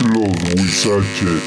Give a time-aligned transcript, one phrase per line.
[0.00, 1.42] Los Huizaches.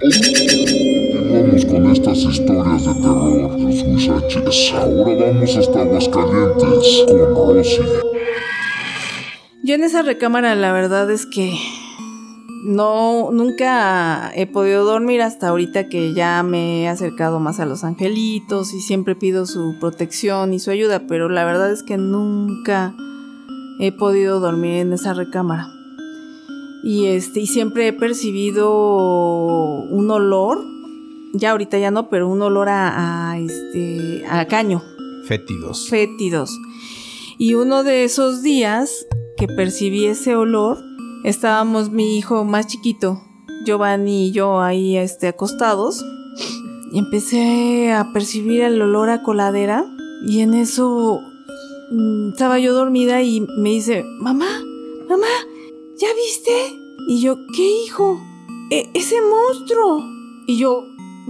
[0.00, 4.72] Continuamos con estas historias de terror, los Huizaches.
[4.72, 7.82] Ahora vamos hasta Aguascalientes con Rosy.
[9.62, 11.58] Yo en esa recámara la verdad es que
[12.66, 17.84] no, nunca he podido dormir hasta ahorita que ya me he acercado más a los
[17.84, 22.92] angelitos y siempre pido su protección y su ayuda, pero la verdad es que nunca
[23.78, 25.68] he podido dormir en esa recámara.
[26.82, 28.72] Y este, y siempre he percibido
[29.88, 30.64] un olor,
[31.34, 34.82] ya ahorita ya no, pero un olor a, a este, a caño,
[35.24, 35.88] Fétidos.
[35.88, 36.50] fétidos.
[37.38, 40.78] Y uno de esos días que percibí ese olor,
[41.24, 43.20] estábamos mi hijo más chiquito,
[43.64, 46.04] Giovanni y yo ahí este, acostados,
[46.92, 49.84] y empecé a percibir el olor a coladera,
[50.26, 51.20] y en eso
[51.90, 54.48] mm, estaba yo dormida y me dice, mamá,
[55.08, 55.26] mamá,
[55.98, 56.52] ¿ya viste?
[57.08, 58.18] Y yo, ¿qué hijo?
[58.70, 60.02] "E- ese monstruo.
[60.48, 60.84] Y yo,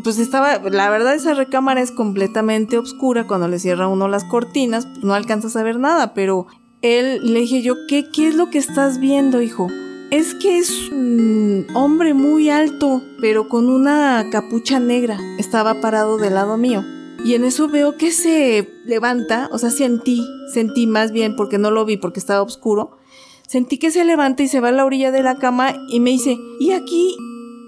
[0.04, 4.86] pues estaba, la verdad esa recámara es completamente oscura, cuando le cierra uno las cortinas,
[4.86, 6.46] pues no alcanzas a ver nada, pero
[6.86, 9.68] él le dije yo, ¿qué, qué es lo que estás viendo, hijo?
[10.10, 15.18] Es que es un hombre muy alto, pero con una capucha negra.
[15.38, 16.84] Estaba parado del lado mío.
[17.24, 21.70] Y en eso veo que se levanta, o sea, sentí, sentí más bien, porque no
[21.70, 22.98] lo vi, porque estaba oscuro.
[23.46, 26.10] Sentí que se levanta y se va a la orilla de la cama y me
[26.10, 27.16] dice, y aquí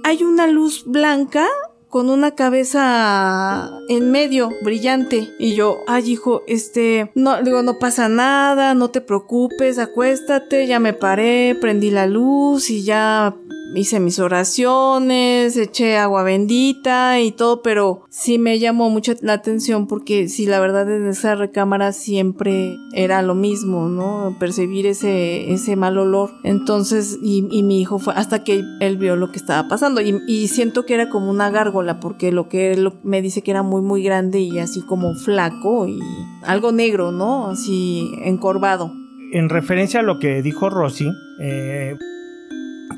[0.04, 1.46] hay una luz blanca
[1.88, 5.34] con una cabeza en medio, brillante.
[5.38, 10.80] Y yo, ay hijo, este, no, digo, no pasa nada, no te preocupes, acuéstate, ya
[10.80, 13.34] me paré, prendí la luz y ya
[13.74, 19.86] hice mis oraciones, eché agua bendita y todo, pero sí me llamó mucho la atención
[19.86, 24.36] porque sí, la verdad en esa recámara siempre era lo mismo, ¿no?
[24.38, 26.30] Percibir ese, ese mal olor.
[26.44, 30.22] Entonces, y, y mi hijo fue hasta que él vio lo que estaba pasando y,
[30.26, 33.62] y siento que era como una gárgola porque lo que él me dice que era
[33.62, 35.98] muy, muy grande y así como flaco y
[36.44, 37.48] algo negro, ¿no?
[37.50, 38.92] Así encorvado.
[39.32, 41.94] En referencia a lo que dijo Rosy, eh,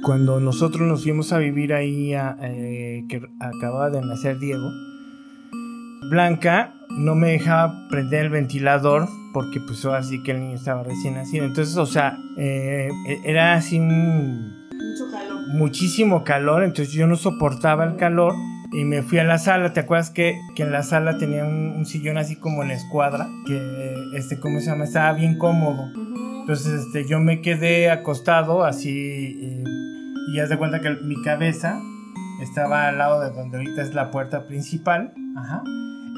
[0.04, 4.68] cuando nosotros nos fuimos a vivir ahí, a, eh, que acababa de nacer Diego,
[6.08, 11.14] Blanca no me dejaba prender el ventilador porque pues así que el niño estaba recién
[11.14, 11.44] nacido.
[11.44, 12.88] Entonces, o sea, eh,
[13.24, 15.48] era así un, Mucho calor.
[15.48, 18.34] muchísimo calor, entonces yo no soportaba el calor
[18.72, 19.72] y me fui a la sala.
[19.72, 23.28] ¿Te acuerdas que, que en la sala tenía un, sillón así como en escuadra?
[23.46, 24.84] Que, este, ¿cómo se llama?
[24.84, 25.90] Estaba bien cómodo.
[26.40, 29.64] Entonces este, yo me quedé acostado así eh,
[30.32, 31.80] y haz de cuenta que mi cabeza
[32.42, 35.12] estaba al lado de donde ahorita es la puerta principal.
[35.36, 35.62] Ajá.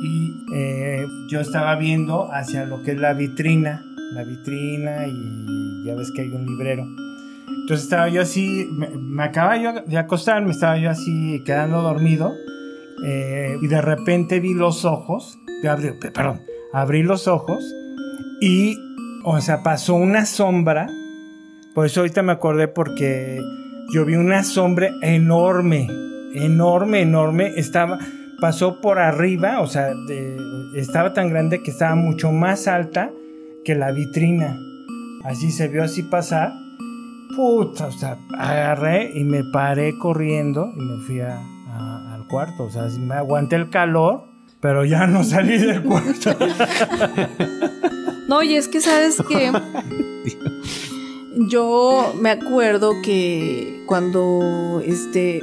[0.03, 3.83] Y eh, yo estaba viendo hacia lo que es la vitrina.
[4.15, 6.87] La vitrina y ya ves que hay un librero.
[7.63, 11.81] Entonces estaba yo así, me, me acababa yo de acostar, me estaba yo así quedando
[11.83, 12.33] dormido.
[13.05, 16.43] eh, y de repente vi los ojos, abrí- perdón,
[16.73, 17.65] abrí los ojos
[18.41, 18.77] y,
[19.25, 20.87] o sea, pasó una sombra.
[21.75, 23.41] Por eso ahorita me acordé porque
[23.95, 25.89] yo vi una sombra enorme,
[26.35, 27.53] enorme, enorme.
[27.57, 27.99] Estaba,
[28.41, 29.91] pasó por arriba, o sea,
[30.77, 33.11] estaba tan grande que estaba mucho más alta
[33.65, 34.59] que la vitrina.
[35.25, 36.53] Así se vio así pasar.
[37.37, 41.39] Puta, o sea, agarré y me paré corriendo y me fui a-
[41.69, 42.65] a- al cuarto.
[42.65, 44.25] O sea, sí me aguanté el calor,
[44.61, 46.31] pero ya no salí del cuarto.
[48.29, 49.53] No, y es que sabes que
[51.49, 55.43] yo me acuerdo que cuando este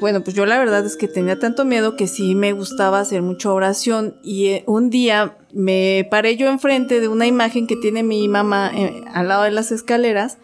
[0.00, 3.22] bueno, pues yo la verdad es que tenía tanto miedo que sí me gustaba hacer
[3.22, 8.02] mucha oración y eh, un día me paré yo enfrente de una imagen que tiene
[8.02, 10.38] mi mamá eh, al lado de las escaleras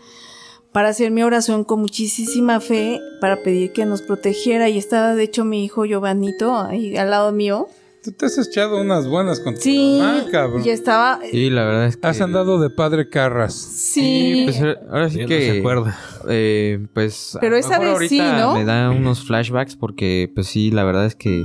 [0.73, 5.23] para hacer mi oración con muchísima fe para pedir que nos protegiera y estaba de
[5.25, 7.69] hecho mi hijo Giovanito ahí al lado mío.
[8.05, 10.63] Tú te has echado unas buenas con tu Sí, mamá, cabrón.
[10.65, 12.07] y estaba Sí, la verdad es que...
[12.07, 13.55] Has andado de padre Carras.
[13.55, 15.53] sí, Pues ahora- ahora sí Ya no que...
[15.53, 15.99] se acuerda.
[16.29, 17.35] eh, pues...
[17.37, 18.55] a Pero lo esa mejor vez sí, ¿no?
[18.55, 21.45] Me da unos flashbacks porque, pues sí, la verdad es que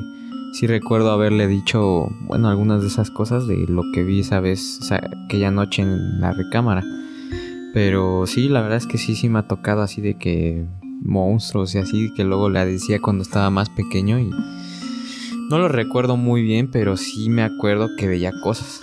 [0.53, 4.77] sí recuerdo haberle dicho, bueno, algunas de esas cosas de lo que vi esa vez,
[4.83, 6.83] esa, aquella noche en la recámara.
[7.73, 10.65] Pero sí, la verdad es que sí, sí me ha tocado así de que
[11.01, 14.29] monstruos y así, que luego le decía cuando estaba más pequeño y...
[15.49, 18.81] No lo recuerdo muy bien, pero sí me acuerdo que veía cosas.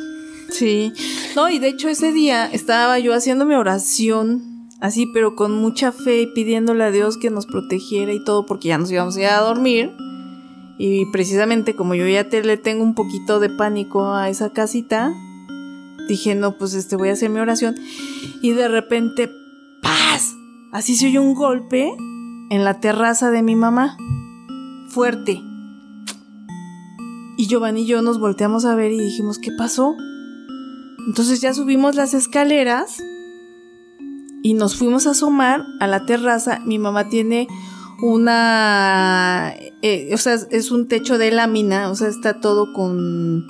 [0.50, 0.92] Sí,
[1.34, 5.92] no, y de hecho ese día estaba yo haciendo mi oración, así, pero con mucha
[5.92, 9.20] fe y pidiéndole a Dios que nos protegiera y todo, porque ya nos íbamos a
[9.20, 9.92] ir a dormir.
[10.78, 15.12] Y precisamente como yo ya te, le tengo un poquito de pánico a esa casita,
[16.12, 17.76] dije, no, pues este, voy a hacer mi oración.
[18.42, 19.30] Y de repente,
[19.82, 20.34] ¡paz!
[20.72, 21.92] Así se oyó un golpe
[22.50, 23.96] en la terraza de mi mamá.
[24.88, 25.40] Fuerte.
[27.36, 29.94] Y Giovanni y yo nos volteamos a ver y dijimos, ¿qué pasó?
[31.06, 32.98] Entonces ya subimos las escaleras
[34.42, 36.60] y nos fuimos a asomar a la terraza.
[36.66, 37.48] Mi mamá tiene
[38.02, 43.46] una, eh, o sea, es un techo de lámina, o sea, está todo con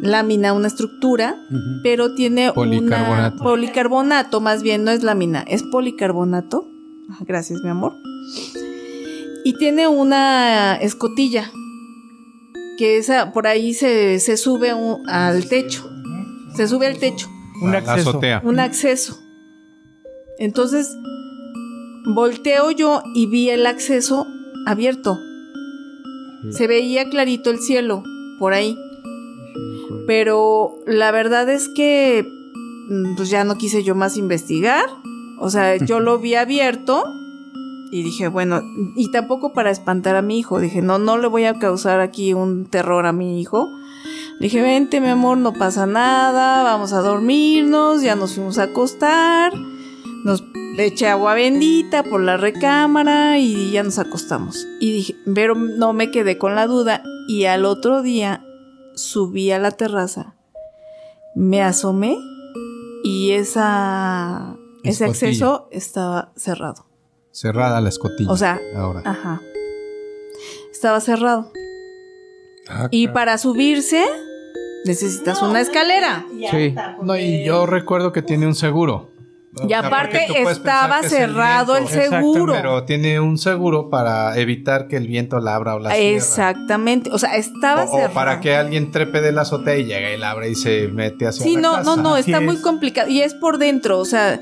[0.00, 1.36] lámina, una estructura,
[1.82, 3.34] pero tiene Policarbonato.
[3.36, 6.68] una policarbonato, más bien, no es lámina, es policarbonato.
[7.20, 7.94] Gracias, mi amor.
[9.44, 11.50] Y tiene una escotilla
[12.78, 15.88] que esa por ahí se, se sube un- al techo.
[16.56, 17.28] Se sube al techo
[17.62, 18.10] Un La acceso.
[18.10, 18.40] azotea.
[18.44, 19.18] un acceso.
[20.38, 20.94] Entonces,
[22.14, 24.26] volteo yo y vi el acceso
[24.66, 25.18] abierto.
[26.50, 28.02] Se veía clarito el cielo
[28.38, 28.76] por ahí.
[30.06, 32.26] Pero la verdad es que
[32.88, 34.84] mm, pues ya no quise yo más investigar.
[35.38, 37.04] O sea, yo lo vi abierto
[37.90, 38.62] y dije, bueno,
[38.96, 40.60] y tampoco para espantar a mi hijo.
[40.60, 43.68] Dije, no, no le voy a causar aquí un terror a mi hijo.
[44.38, 48.64] Le dije, vente, mi amor, no pasa nada, vamos a dormirnos, ya nos fuimos a
[48.64, 49.52] acostar.
[50.24, 50.44] Nos
[50.78, 54.66] eché agua bendita por la recámara y ya nos acostamos.
[54.80, 57.02] Y dije, pero no me quedé con la duda.
[57.28, 58.45] Y al otro día
[58.96, 60.34] subí a la terraza,
[61.34, 62.18] me asomé
[63.04, 66.86] y esa, ese acceso estaba cerrado.
[67.30, 68.32] Cerrada la escotilla.
[68.32, 69.02] O sea, ahora.
[69.04, 69.40] Ajá.
[70.72, 71.52] Estaba cerrado.
[72.68, 74.02] Ah, Y para subirse,
[74.84, 76.26] necesitas una escalera.
[76.50, 76.74] Sí.
[77.02, 79.10] No, y yo recuerdo que tiene un seguro.
[79.68, 82.52] Y aparte estaba el cerrado el, seguro.
[82.54, 86.16] Pero tiene un seguro para evitar que el viento la abra o la cierre.
[86.16, 87.10] Exactamente.
[87.12, 88.14] O sea, estaba O, o cerrado.
[88.14, 91.26] para que alguien trepe de la azotea y llegue y la abre y se mete
[91.26, 91.82] hacia Sí, la no, casa.
[91.84, 92.60] no, no, está muy es.
[92.62, 93.08] complicado.
[93.08, 94.40] Y es por dentro, o sea,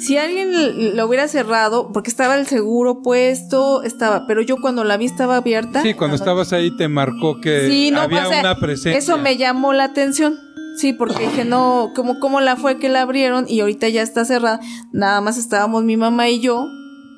[0.00, 4.96] si alguien lo hubiera cerrado, porque estaba el seguro puesto, estaba, pero yo cuando la
[4.96, 5.82] vi estaba abierta.
[5.82, 8.96] Sí, cuando estabas ahí te marcó que Sí, no, había o sea, una presencia.
[8.96, 10.38] Eso me llamó la atención.
[10.78, 13.46] Sí, porque dije, no, ¿cómo, ¿cómo la fue que la abrieron?
[13.48, 14.60] Y ahorita ya está cerrada.
[14.92, 16.68] Nada más estábamos mi mamá y yo,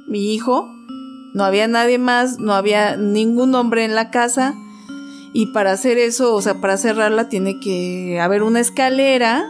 [0.08, 0.66] mi hijo.
[1.34, 4.54] No había nadie más, no había ningún hombre en la casa.
[5.34, 9.44] Y para hacer eso, o sea, para cerrarla, tiene que haber una escalera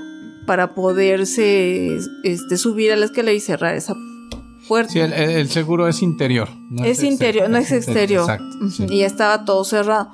[0.45, 3.95] para poderse este, subir a la escalera y cerrar esa
[4.67, 4.93] puerta.
[4.93, 6.49] Sí, el, seguro es interior.
[6.69, 8.23] no es interior, no es exterior.
[8.23, 8.71] Exacto.
[8.71, 8.87] Sí.
[8.91, 10.11] Y ya estaba todo cerrado.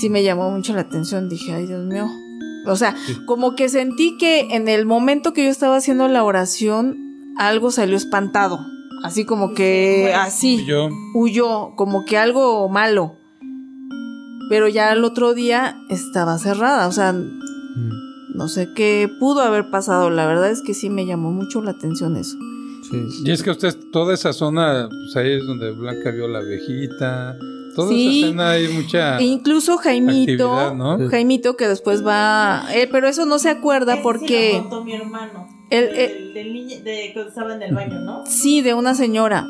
[0.00, 1.28] Sí me llamó mucho la atención.
[1.28, 2.08] Dije, ay, Dios mío.
[2.66, 2.94] O sea,
[3.26, 6.96] como que sentí que en el momento que yo estaba haciendo la oración,
[7.36, 8.64] algo salió espantado.
[9.02, 13.16] Así como que, así, Yo, huyó, como que algo malo.
[14.48, 16.86] Pero ya el otro día estaba cerrada.
[16.86, 17.14] O sea,
[17.74, 20.10] Mm, no sé qué pudo haber pasado.
[20.10, 22.36] La verdad es que sí me llamó mucho la atención eso.
[22.90, 23.06] Sí.
[23.24, 27.36] y es que usted, toda esa zona, pues ahí es donde Blanca vio la abejita.
[27.74, 28.18] Toda Sí.
[28.18, 30.98] esa escena hay mucha E incluso Jaimito, ¿no?
[31.08, 34.84] Jaimito que después va, eh, pero eso no se acuerda Ese porque Sí lo contó
[34.84, 35.46] mi hermano.
[35.70, 38.24] El- Del- el- del niño- de cuando estaba en el baño, ¿no?
[38.26, 39.46] sí de una señora.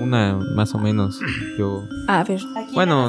[0.00, 1.20] Una más o menos.
[1.58, 1.84] Yo.
[2.08, 3.08] A ver, Aquí Bueno,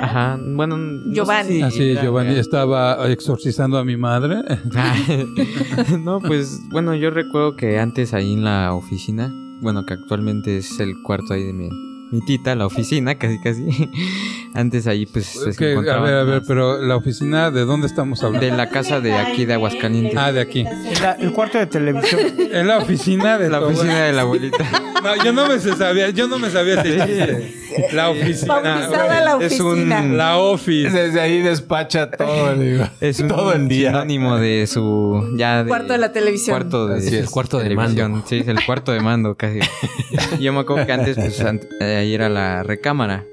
[0.00, 0.38] ajá.
[0.40, 0.76] Bueno.
[0.78, 1.56] no sé Giovanni.
[1.56, 4.36] si Así es, era Giovanni estaba exorcizando a mi madre.
[6.04, 9.30] no, pues bueno, yo recuerdo que antes ahí en la oficina,
[9.60, 11.68] bueno, que actualmente es el cuarto ahí de mi,
[12.12, 13.64] mi tita, la oficina, casi casi.
[14.54, 17.86] antes ahí pues se Que, a ver, a ver, las- pero la oficina, ¿de dónde
[17.86, 18.46] estamos hablando?
[18.46, 20.16] De la casa de aquí de Aguascalientes.
[20.16, 20.64] Ah, de aquí.
[21.00, 22.20] La- el cuarto de televisión.
[22.52, 24.06] En la oficina de la oficina abuela.
[24.06, 24.64] de la abuelita.
[25.02, 27.54] No, yo no me sabía, yo no me sabía chiste.
[27.92, 28.60] La oficina.
[28.62, 30.02] la es un- oficina.
[30.02, 30.90] La office.
[30.90, 32.84] Desde ahí despacha todo, digo.
[33.00, 33.88] Es un todo el día.
[33.90, 36.54] sinónimo de su ya de Cuarto de la televisión.
[36.56, 37.30] Cuarto de es.
[37.30, 38.22] Cuarto de mando.
[38.26, 39.60] Sí, es el cuarto de mando casi.
[40.40, 41.40] Yo me acuerdo que antes pues
[41.80, 43.24] eh, ahí era la recámara.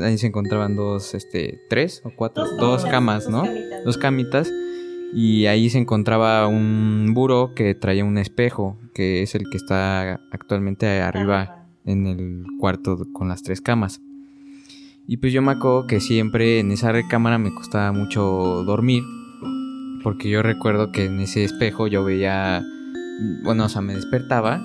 [0.00, 3.42] Ahí se encontraban dos este tres o cuatro Dos dos, camas, camas, dos ¿no?
[3.42, 3.84] camitas.
[3.84, 4.52] Dos camitas
[5.12, 10.20] y ahí se encontraba un buró que traía un espejo, que es el que está
[10.30, 14.00] actualmente arriba en el cuarto con las tres camas.
[15.06, 18.20] Y pues yo me acuerdo que siempre en esa recámara me costaba mucho
[18.64, 19.04] dormir.
[20.02, 22.62] Porque yo recuerdo que en ese espejo yo veía.
[23.44, 24.60] Bueno, o sea, me despertaba.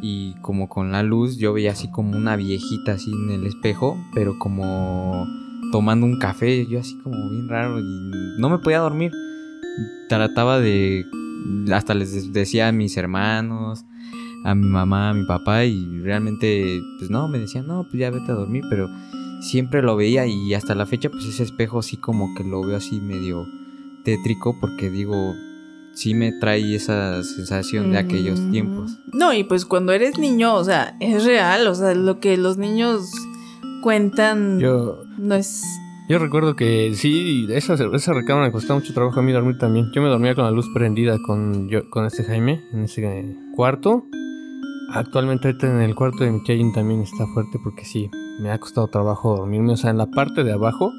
[0.00, 3.96] Y como con la luz yo veía así como una viejita así en el espejo.
[4.14, 5.26] Pero como
[5.72, 6.66] tomando un café.
[6.66, 7.80] Yo así como bien raro.
[7.80, 9.12] Y no me podía dormir.
[10.08, 11.04] Trataba de.
[11.72, 13.84] Hasta les decía a mis hermanos
[14.44, 18.10] a mi mamá, a mi papá y realmente, pues no, me decían, no, pues ya
[18.10, 18.90] vete a dormir, pero
[19.40, 22.76] siempre lo veía y hasta la fecha, pues ese espejo sí como que lo veo
[22.76, 23.46] así medio
[24.04, 25.34] tétrico porque digo,
[25.94, 28.50] sí me trae esa sensación de aquellos Mm.
[28.50, 28.98] tiempos.
[29.12, 32.56] No, y pues cuando eres niño, o sea, es real, o sea, lo que los
[32.58, 33.10] niños
[33.82, 35.62] cuentan Yo, no es...
[36.08, 39.90] yo recuerdo que sí, esa, esa recámara me costaba mucho trabajo a mí dormir también.
[39.94, 44.04] Yo me dormía con la luz prendida con, yo, con este Jaime en ese cuarto.
[44.90, 48.08] Actualmente ahorita en el cuarto de mi Kevin también está fuerte porque sí,
[48.40, 49.72] me ha costado trabajo dormirme.
[49.72, 50.92] O sea, en la parte de abajo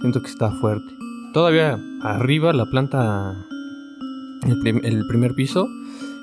[0.00, 0.92] siento que está fuerte.
[1.32, 3.46] Todavía arriba, la planta,
[4.46, 5.66] el, prim- el primer piso,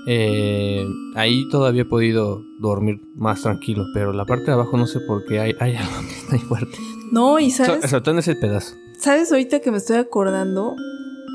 [0.07, 0.85] eh,
[1.15, 3.85] ahí todavía he podido dormir más tranquilo.
[3.93, 6.41] Pero la parte de abajo no sé por qué hay, hay algo que está ahí
[6.41, 6.77] fuerte.
[7.11, 8.75] No, y So- sabes, sobre todo en ese pedazo.
[8.99, 10.75] sabes ahorita que me estoy acordando,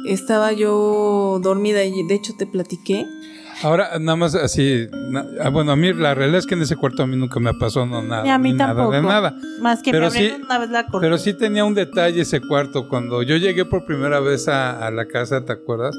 [0.07, 3.07] estaba yo dormida y de hecho te platiqué.
[3.63, 4.87] Ahora, nada más así.
[5.11, 7.39] na- ah, bueno, a mí la realidad es que en ese cuarto a mí nunca
[7.41, 8.25] me pasó no, nada.
[8.25, 8.97] Ni a mí ni nada tampoco.
[8.97, 9.37] de nada.
[9.61, 11.01] Más que Pero me sí- una vez la cortina.
[11.01, 12.89] Pero sí tenía un detalle ese cuarto.
[12.89, 15.97] Cuando yo llegué por primera vez a, a la casa, ¿te acuerdas?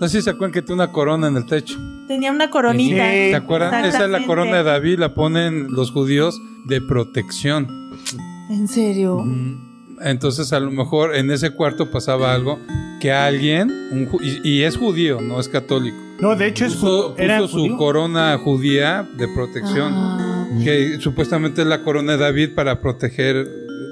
[0.00, 1.78] No sé si se acuerdan que tiene una corona en el techo.
[2.08, 3.04] Tenía una coronita.
[3.10, 3.30] Sí.
[3.30, 3.84] ¿Te acuerdan?
[3.84, 7.68] Esa es la corona de David, la ponen los judíos de protección.
[8.50, 9.22] ¿En serio?
[10.02, 12.58] Entonces, a lo mejor en ese cuarto pasaba algo
[13.00, 16.74] que alguien, un ju- y, y es judío, no es católico, No, de hecho es
[16.74, 17.76] puso, era puso su judío.
[17.76, 23.46] corona judía de protección, Ah, que supuestamente es la corona de David para proteger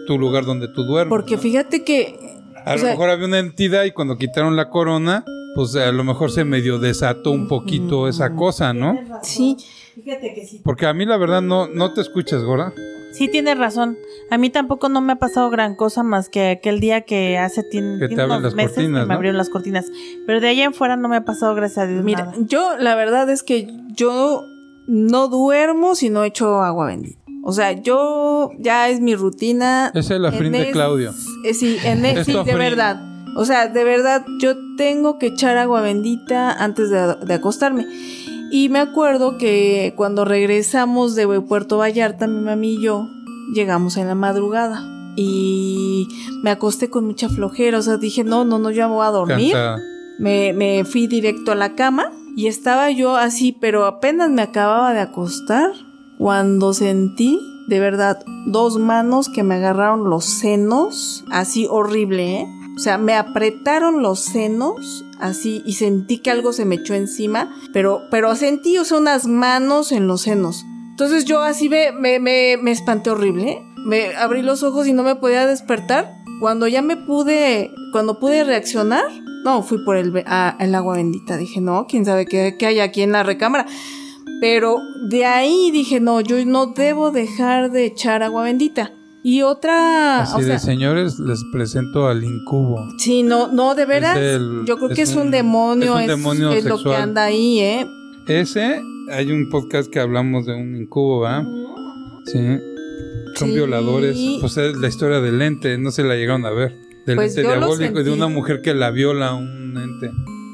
[0.07, 1.11] tu lugar donde tú duermes.
[1.11, 1.43] porque ¿no?
[1.43, 2.19] fíjate que...
[2.67, 5.25] A o lo sea- mejor había una entidad y cuando quitaron la corona,
[5.55, 8.99] pues a lo mejor se medio desató un poquito esa cosa, ¿no?
[9.23, 9.57] Sí.
[10.02, 10.61] Fíjate que sí.
[10.64, 12.73] Porque a mí la verdad no, no te escuchas, Gora.
[13.12, 13.97] Sí, tienes razón.
[14.31, 17.62] A mí tampoco no me ha pasado gran cosa más que aquel día que hace
[17.62, 19.14] Que te tiene abren unos las meses cortinas, que me ¿no?
[19.14, 19.87] abrieron las cortinas.
[20.26, 22.05] Pero de allá en fuera no me ha pasado, gracias a Dios.
[22.05, 22.37] Mira, nada.
[22.40, 24.45] yo la verdad es que yo
[24.87, 27.19] no duermo si no echo agua bendita.
[27.43, 29.90] O sea, yo ya es mi rutina.
[29.95, 31.12] Esa es la frin de Claudio.
[31.45, 33.08] eh, sí, en sí, de verdad.
[33.37, 37.87] O sea, de verdad, yo tengo que echar agua bendita antes de, de acostarme.
[38.50, 43.08] Y me acuerdo que cuando regresamos de Puerto Vallarta, mi mami y yo
[43.54, 44.82] llegamos en la madrugada.
[45.16, 46.08] Y
[46.42, 47.78] me acosté con mucha flojera.
[47.78, 49.56] O sea, dije, no, no, no, yo voy a dormir.
[50.18, 54.92] Me, me fui directo a la cama y estaba yo así, pero apenas me acababa
[54.92, 55.73] de acostar
[56.18, 62.47] cuando sentí, de verdad, dos manos que me agarraron los senos, así horrible, ¿eh?
[62.78, 67.52] O sea, me apretaron los senos, así, y sentí que algo se me echó encima,
[67.73, 70.64] pero, pero sentí, unas manos en los senos.
[70.90, 73.61] Entonces yo así me, me, me, me espanté horrible.
[73.85, 76.14] Me abrí los ojos y no me podía despertar.
[76.40, 79.06] Cuando ya me pude, cuando pude reaccionar,
[79.42, 80.12] no, fui por el,
[80.61, 81.37] el agua bendita.
[81.37, 83.66] Dije, no, quién sabe qué, qué hay aquí en la recámara.
[84.40, 88.92] Pero de ahí dije, no, yo no debo dejar de echar agua bendita.
[89.25, 92.79] Y otra, Así o sea, de señores, les presento al incubo.
[92.99, 96.05] sí, no, no, de veras, el- yo creo que es es un, un- demonio, es
[96.07, 97.87] un es, demonio es lo que anda ahí, ¿eh?
[98.29, 101.45] Ese, hay un podcast que hablamos de un incubo, ¿verdad?
[102.27, 102.39] Sí.
[103.37, 103.55] Son Sí.
[103.55, 104.19] violadores.
[104.41, 106.75] Pues es la historia del ente, no se la llegaron a ver.
[107.07, 110.11] Del Pues ente diabólico y de una mujer que la viola a un ente.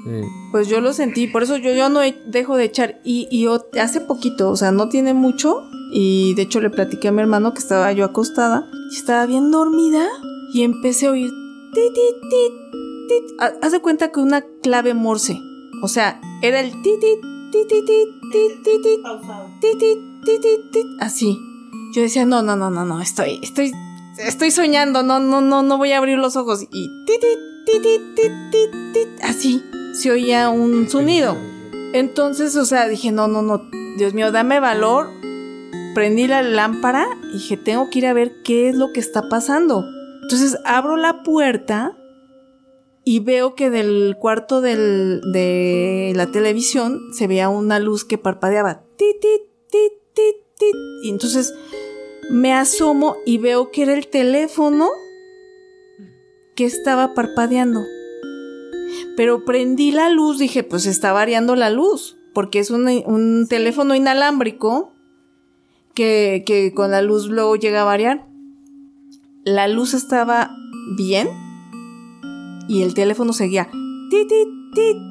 [0.07, 0.27] Sí.
[0.53, 3.01] Pues yo lo sentí, por eso yo, yo no he- dejo de echar.
[3.05, 3.47] Y, y
[3.79, 5.63] hace poquito, o sea, no tiene mucho.
[5.97, 8.69] Y de hecho le platiqué a mi hermano que estaba yo acostada.
[8.91, 10.07] Y estaba bien dormida.
[10.53, 11.31] Y empecé a oír.
[11.73, 12.53] Tit, tit, tit,
[13.09, 13.41] tit.
[13.41, 15.41] Ha- Haz de cuenta que una clave morse.
[15.83, 17.21] O sea, era el tit, tit,
[20.73, 21.39] tit, así.
[21.95, 23.71] Yo decía, no, no, no, no, no, estoy, estoy,
[24.19, 26.63] estoy soñando, no, no, no, no voy a abrir los ojos.
[26.73, 27.21] Y tit,
[27.67, 28.33] tit, tit,
[28.93, 31.37] tit, así se oía un sonido.
[31.93, 33.63] Entonces, o sea, dije, no, no, no,
[33.97, 35.09] Dios mío, dame valor.
[35.95, 39.29] Prendí la lámpara y dije, tengo que ir a ver qué es lo que está
[39.29, 39.85] pasando.
[40.23, 41.97] Entonces abro la puerta
[43.05, 48.83] y veo que del cuarto del, de la televisión se veía una luz que parpadeaba.
[48.97, 49.93] Tit, tit, tit.
[51.03, 51.55] Y entonces
[52.31, 54.89] me asomo y veo que era el teléfono
[56.55, 57.85] que estaba parpadeando.
[59.17, 63.95] Pero prendí la luz, dije, pues está variando la luz, porque es un, un teléfono
[63.95, 64.94] inalámbrico
[65.95, 68.27] que, que con la luz luego llega a variar.
[69.45, 70.51] La luz estaba
[70.97, 71.29] bien
[72.69, 73.69] y el teléfono seguía
[74.11, 74.29] tit,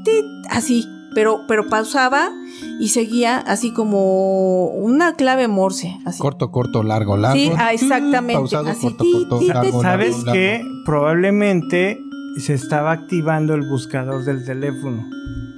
[0.04, 2.32] tit, así, pero, pero pausaba
[2.80, 5.96] y seguía así como una clave morse.
[6.06, 6.20] Así.
[6.20, 7.38] Corto, corto, largo, largo.
[7.38, 10.34] Sí, ah, exactamente, Pausado, así, corto, corto, ti, largo, ¿Sabes largo.
[10.34, 10.62] qué?
[10.86, 12.00] Probablemente
[12.38, 15.06] se estaba activando el buscador del teléfono,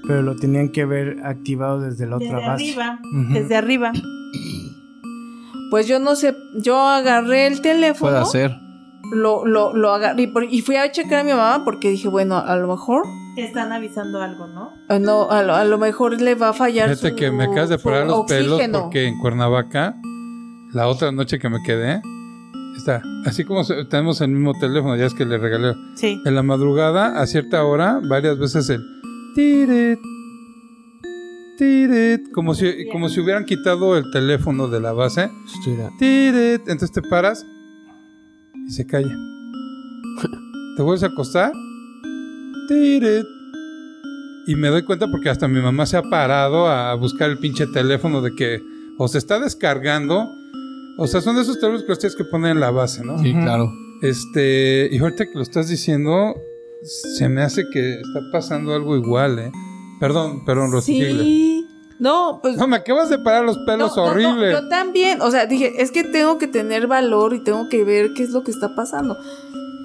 [0.08, 2.64] pero lo tenían que ver activado desde la otra Desde base.
[2.64, 3.00] arriba.
[3.14, 3.34] Ujú.
[3.34, 3.92] Desde arriba.
[5.72, 8.12] Pues yo no sé, yo agarré el teléfono.
[8.12, 8.52] Puede ser.
[9.14, 12.08] lo, lo, lo agarré y, por- y fui a checar a mi mamá porque dije,
[12.08, 13.04] bueno, a lo mejor,
[13.36, 14.72] Te están avisando algo, ¿no?
[14.90, 17.44] eh, no, a lo, a lo mejor le va a fallar Fíjate su- que me
[17.46, 19.96] acabas de parar los pelos porque en Cuernavaca,
[20.74, 22.02] la otra noche que me quedé,
[22.78, 25.74] está, así como tenemos el mismo teléfono, ya es que le regalé.
[25.96, 26.20] Sí.
[26.26, 28.82] En la madrugada, a cierta hora, varias veces el
[29.36, 30.00] tirit,
[31.58, 35.30] tirit, como si, como si hubieran quitado el teléfono de la base.
[35.98, 36.62] Tirit.
[36.68, 37.46] Entonces te paras
[38.68, 39.16] y se calla.
[40.76, 41.52] Te vuelves a acostar.
[42.68, 43.26] Tirit.
[44.48, 47.66] Y me doy cuenta porque hasta mi mamá se ha parado a buscar el pinche
[47.68, 48.62] teléfono de que
[48.98, 50.32] o se está descargando.
[50.98, 53.18] O sea, son de esos teléfonos que los tienes que poner en la base, ¿no?
[53.20, 53.72] Sí, claro.
[54.02, 56.36] Este, y ahorita que lo estás diciendo,
[56.84, 59.52] se me hace que está pasando algo igual, ¿eh?
[60.00, 60.94] Perdón, perdón, Rosy.
[60.94, 61.68] Sí.
[61.98, 64.52] No, pues No, me acabas de parar los pelos No, no, no, horrible.
[64.52, 68.14] yo también, o sea, dije, es que tengo que tener valor y tengo que ver
[68.14, 69.16] qué es lo que está pasando.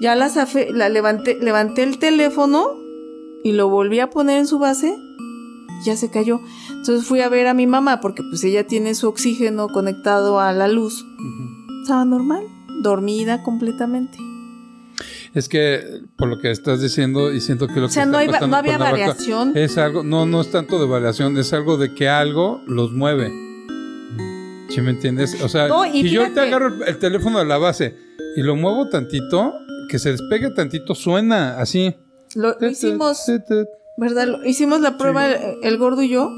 [0.00, 2.66] Ya la, zafe- la levanté, levanté el teléfono
[3.44, 6.40] y lo volví a poner en su base, y ya se cayó.
[6.70, 10.52] Entonces fui a ver a mi mamá porque pues ella tiene su oxígeno conectado a
[10.52, 11.06] la luz.
[11.82, 12.42] Estaba normal,
[12.82, 14.18] dormida completamente.
[15.34, 18.12] Es que por lo que estás diciendo y siento que lo O que sea, está
[18.12, 19.56] no, hay no había variación.
[19.56, 23.30] Es algo, no, no es tanto de variación, es algo de que algo los mueve.
[24.68, 25.40] ¿Sí me entiendes?
[25.42, 27.96] O sea, No, y si yo te agarro el, el teléfono de la base
[28.36, 29.52] y lo muevo tantito,
[29.88, 31.94] que se despegue tantito, suena así.
[32.34, 33.24] Lo, lo hicimos,
[33.96, 34.26] ¿verdad?
[34.28, 36.30] Lo- hicimos la prueba el, el gordo y yo.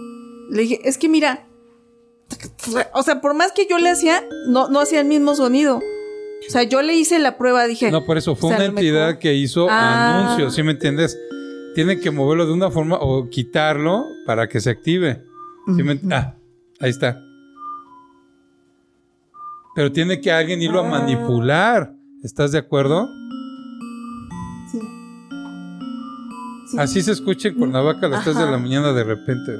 [0.50, 1.46] Le dije, es que mira,
[2.94, 5.80] o sea, por más que yo le hacía, no, no hacía el mismo sonido.
[6.48, 8.66] O sea, yo le hice la prueba, dije, No, por eso fue O sea, una
[8.66, 10.20] entidad mejor- que hizo Ah.
[10.24, 11.18] anuncios, ¿sí me entiendes?
[11.74, 15.24] Tienen que moverlo de una forma o quitarlo para que se active.
[15.76, 16.34] ¿Sí me- Ah,
[16.80, 17.18] ahí está.
[19.74, 20.90] Pero tiene que alguien irlo a Ah.
[20.90, 21.94] manipular.
[22.22, 23.08] ¿Estás de acuerdo?
[24.70, 24.78] Sí.
[26.70, 26.76] Sí.
[26.78, 29.52] Así se escucha en Cuernavaca a las 3 de la mañana de repente.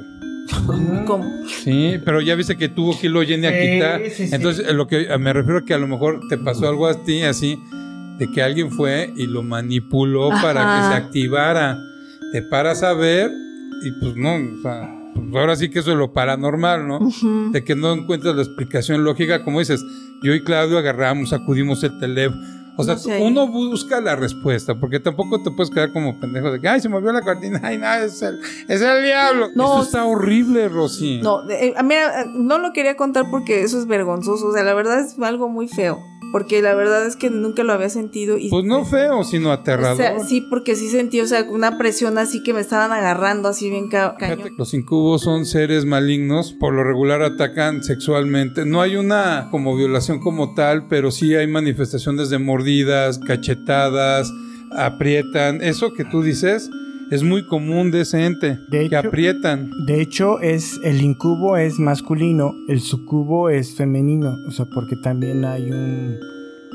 [1.05, 1.25] ¿Cómo?
[1.47, 4.01] Sí, pero ya viste que tuvo que irlo Jenny a quitar.
[4.09, 4.35] sí, sí.
[4.35, 7.21] Entonces, lo que me refiero a que a lo mejor te pasó algo a ti
[7.21, 7.57] así,
[8.17, 11.77] de que alguien fue y lo manipuló para que se activara.
[12.31, 13.31] Te paras a ver
[13.83, 16.99] y pues no, o sea, pues ahora sí que eso es lo paranormal, ¿no?
[17.51, 19.83] De que no encuentras la explicación lógica, como dices,
[20.23, 22.41] yo y Claudio agarramos, sacudimos el teléfono.
[22.75, 23.21] O sea, No sé.
[23.21, 26.89] uno busca la respuesta, porque tampoco te puedes quedar como pendejo de que, ay, se
[26.89, 29.49] movió la cortina, ay, no, es el, es el diablo.
[29.55, 31.19] No, Eso está horrible, Rosy.
[31.21, 34.47] No, eh, mira, no lo quería contar porque eso es vergonzoso.
[34.47, 36.03] O sea, la verdad es algo muy feo.
[36.33, 38.37] Porque la verdad es que nunca lo había sentido.
[38.39, 39.95] Y, Pues no feo, sino o aterrador.
[39.97, 43.69] sea, sí, porque sí sentí, o sea, una presión así que me estaban agarrando así
[43.69, 44.49] bien ca- cañón.
[44.57, 48.65] Los incubos son seres malignos, por lo regular atacan sexualmente.
[48.65, 54.31] No hay una como violación como tal, pero sí hay manifestaciones de mordidas, cachetadas,
[54.75, 55.61] aprietan.
[55.61, 56.67] Eso que tú dices
[57.11, 59.69] es muy común de ese ente, De que hecho- aprietan.
[59.85, 65.45] De hecho, es el incubo es masculino, el sucubo es femenino, o sea, porque también
[65.45, 66.17] hay un,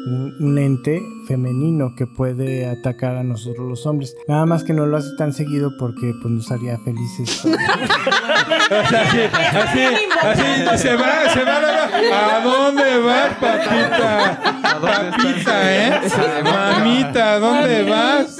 [0.06, 4.16] un, un ente femenino que puede atacar a nosotros los hombres.
[4.26, 7.44] Nada más que no lo hace tan seguido porque pues nos haría felices.
[8.70, 9.18] así,
[9.52, 9.80] así,
[10.22, 14.40] así, se va, se va, la- ¿A dónde vas, papita?
[14.80, 16.00] Papita, ¿eh?
[16.44, 18.36] Mamita, ¿a dónde vas?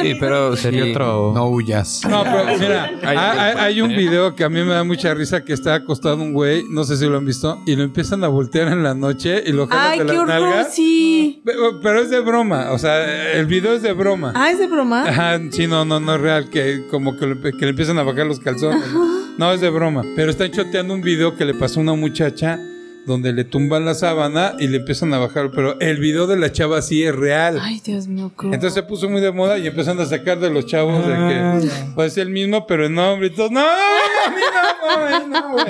[0.00, 0.90] Sí, pero Sería sí.
[0.90, 1.32] otro.
[1.34, 2.02] No huyas.
[2.08, 5.14] No, pero mira, Hay- hay, hay- hay un video que a mí me da mucha
[5.14, 8.22] risa que está acostado un güey, no sé si lo han visto, y lo empiezan
[8.24, 10.74] a voltear en la noche y lo Ay, de qué horror, nalgas.
[10.74, 11.42] sí.
[11.44, 14.32] Pero, pero es de broma, o sea, el video es de broma.
[14.34, 15.04] Ah, es de broma.
[15.08, 18.02] Ajá, sí, no, no, no es real, que como que le, que le empiezan a
[18.02, 18.82] bajar los calzones.
[18.92, 19.24] ¿no?
[19.38, 20.02] No, es de broma.
[20.16, 22.58] Pero están choteando un video que le pasó a una muchacha
[23.06, 25.50] donde le tumban la sábana y le empiezan a bajar.
[25.54, 27.58] Pero el video de la chava sí es real.
[27.60, 30.50] Ay, Dios mío, qué Entonces se puso muy de moda y empezaron a sacar de
[30.50, 31.92] los chavos de Ah, que ya.
[31.94, 33.50] pues el mismo, pero en nombre y todo.
[33.50, 35.64] No, no, no, no, no, güey.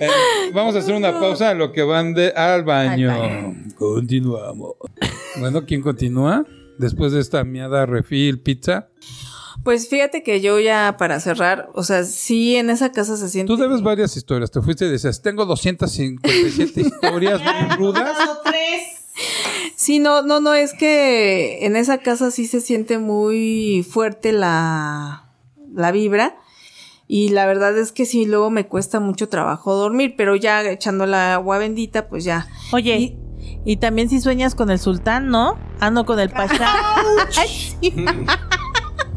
[0.00, 0.08] Eh,
[0.52, 3.54] vamos a hacer una pausa en lo que van de al baño.
[3.76, 4.74] Continuamos.
[5.38, 6.44] Bueno, ¿quién continúa?
[6.78, 8.88] Después de esta miada refil pizza.
[9.64, 13.52] Pues fíjate que yo ya para cerrar, o sea, sí en esa casa se siente.
[13.52, 14.50] Tú debes varias historias.
[14.50, 18.16] Te fuiste y decías, tengo 257 historias muy rudas.
[19.74, 25.30] Sí, no, no, no, es que en esa casa sí se siente muy fuerte la,
[25.74, 26.36] la vibra.
[27.10, 31.06] Y la verdad es que sí, luego me cuesta mucho trabajo dormir, pero ya echando
[31.06, 32.46] la agua bendita, pues ya.
[32.72, 33.18] Oye, Y-
[33.64, 35.58] y, también si sueñas con el sultán, ¿no?
[35.80, 36.68] Ah, no, con el pasha.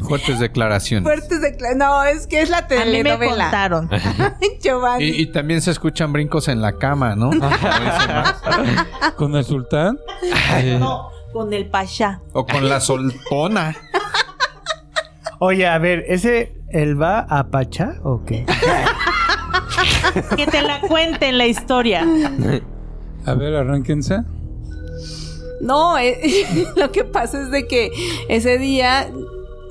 [0.00, 1.04] Fuertes declaraciones.
[1.04, 1.76] Fuertes declaraciones.
[1.78, 3.44] No, es que es la A mí me telenovela.
[3.44, 3.88] contaron.
[4.62, 5.04] Giovanni.
[5.04, 7.30] Y, y también se escuchan brincos en la cama, ¿no?
[9.16, 9.98] Con el sultán.
[10.80, 12.20] No, con el pasha.
[12.32, 13.76] o con la soltona.
[15.38, 18.46] Oye, a ver, ¿ese él va a Pacha o qué?
[20.36, 22.06] Que te la cuenten la historia.
[23.24, 24.22] A ver, arránquense.
[25.60, 27.92] No, eh, lo que pasa es de que
[28.28, 29.10] ese día,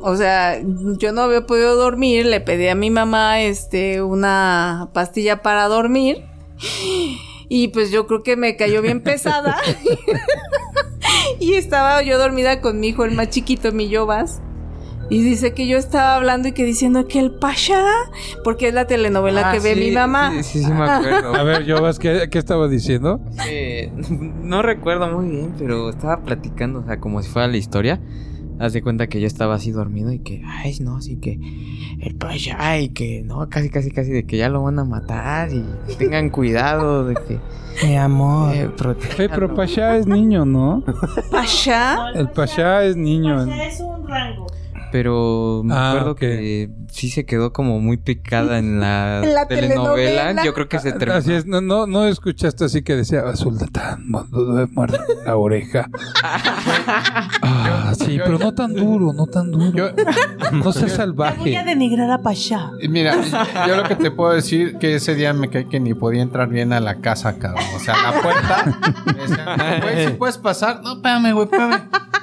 [0.01, 5.41] o sea, yo no había podido dormir, le pedí a mi mamá este una pastilla
[5.41, 6.23] para dormir
[7.49, 9.57] y pues yo creo que me cayó bien pesada.
[11.39, 14.41] y estaba yo dormida con mi hijo, el más chiquito, mi Yobas.
[15.11, 17.83] Y dice que yo estaba hablando y que diciendo que el Pasha,
[18.45, 20.31] porque es la telenovela Ah, que ve sí, mi mamá.
[20.37, 21.35] Sí, sí, sí me acuerdo.
[21.35, 23.19] A ver, Jovas, ¿qué, qué estaba diciendo?
[23.49, 23.91] Eh,
[24.41, 27.99] no recuerdo muy bien, pero estaba platicando, o sea, como si fuera la historia.
[28.59, 31.39] Haz de cuenta que yo estaba así dormido y que, ay, no, así que
[31.99, 35.49] el pasha, ay, que no, casi, casi, casi de que ya lo van a matar
[35.51, 35.65] y
[35.97, 37.39] tengan cuidado de que
[37.87, 38.53] Mi amor.
[38.55, 39.55] eh, Eh, pero.
[39.55, 40.83] Pasha es niño, ¿no?
[41.31, 42.11] Pasha.
[42.13, 43.43] El Pasha es niño.
[43.43, 44.45] es un rango.
[44.91, 49.47] Pero me Ah, acuerdo que sí se quedó como muy picada en la, En la
[49.47, 49.95] telenovela.
[49.95, 50.43] telenovela.
[50.45, 51.13] Yo creo que se terminó.
[51.13, 55.89] Así es, no, no, no escuchaste así que decía, "Ah, Sultán, me muerde la oreja.
[57.43, 59.71] Ah, sí, pero no tan duro, no tan duro.
[59.75, 59.89] Yo,
[60.51, 61.57] no seas Voy salvaje.
[61.57, 62.71] a denigrar a Pasha.
[62.89, 63.15] mira,
[63.67, 66.47] yo lo que te puedo decir que ese día me caí que ni podía entrar
[66.49, 67.63] bien a la casa, cabrón.
[67.75, 68.79] O sea, la puerta.
[69.05, 70.81] me decían, Güey, ¿sí puedes pasar?
[70.83, 71.81] No, espérame, güey, espérame.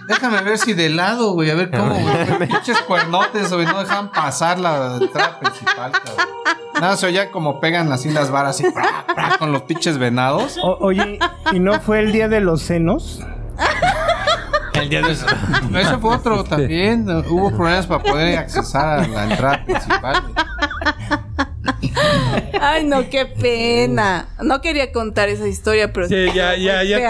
[0.08, 1.50] Déjame ver si de lado, güey.
[1.50, 2.04] A ver cómo, güey.
[2.64, 3.66] Pinches cuernotes, güey.
[3.66, 6.26] No dejan pasar la entrada principal, cabrón.
[6.80, 10.56] Nada, se oía como pegan así las varas, así, pra, pra, con los pinches venados.
[10.62, 11.18] O- oye,
[11.52, 13.20] ¿y no fue el día de los senos?
[14.74, 15.26] El día de eso.
[15.74, 17.08] Ese fue otro también.
[17.28, 20.22] Hubo problemas para poder accesar a la entrada principal.
[20.22, 21.47] güey.
[22.60, 24.28] Ay, no, qué pena.
[24.42, 27.08] No quería contar esa historia, pero Sí, ya, ya, ya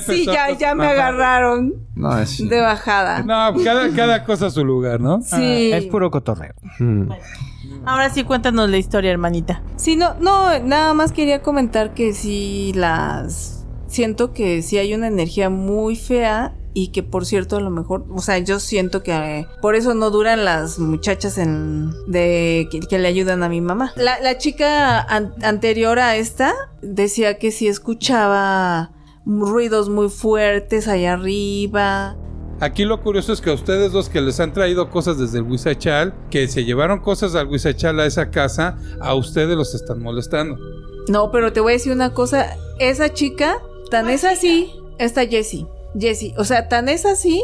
[0.00, 2.38] Sí, ya, ya me agarraron No, es.
[2.48, 3.22] de bajada.
[3.22, 5.20] No, cada, cada cosa a su lugar, ¿no?
[5.22, 5.72] Sí.
[5.72, 6.54] Ah, es puro cotorreo.
[7.84, 9.62] Ahora sí, cuéntanos la historia, hermanita.
[9.76, 15.06] Sí, no, no, nada más quería comentar que sí las siento que sí hay una
[15.08, 19.12] energía muy fea y que por cierto a lo mejor, o sea, yo siento que
[19.12, 23.60] eh, por eso no duran las muchachas en de que, que le ayudan a mi
[23.60, 23.92] mamá.
[23.96, 28.92] La, la chica an- anterior a esta decía que sí escuchaba
[29.26, 32.16] ruidos muy fuertes allá arriba.
[32.60, 35.44] Aquí lo curioso es que a ustedes dos que les han traído cosas desde el
[35.44, 40.56] Huizachal, que se llevaron cosas al Huizachal a esa casa, a ustedes los están molestando.
[41.08, 42.56] No, pero te voy a decir una cosa.
[42.80, 43.58] Esa chica,
[43.90, 45.68] tan es así, esta Jessie.
[45.98, 47.42] Jessie, o sea, tan es así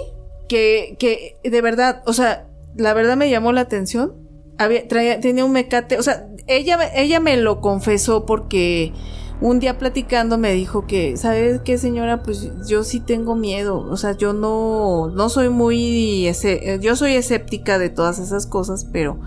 [0.48, 4.14] que, que de verdad, o sea, la verdad me llamó la atención.
[4.58, 4.86] Había,
[5.20, 8.92] tenía un mecate, o sea, ella, ella me lo confesó porque
[9.40, 12.22] un día platicando me dijo que, ¿sabes qué, señora?
[12.22, 17.14] Pues yo sí tengo miedo, o sea, yo no, no soy muy, ese- yo soy
[17.14, 19.18] escéptica de todas esas cosas, pero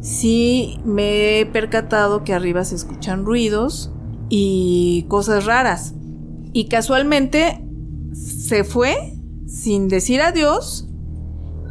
[0.00, 3.92] sí me he percatado que arriba se escuchan ruidos
[4.30, 5.92] y cosas raras.
[6.52, 7.62] Y casualmente
[8.50, 9.14] se fue
[9.46, 10.86] sin decir adiós.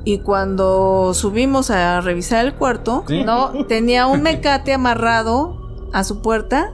[0.05, 5.57] Y cuando subimos a revisar el cuarto, no tenía un mecate amarrado
[5.91, 6.71] a su puerta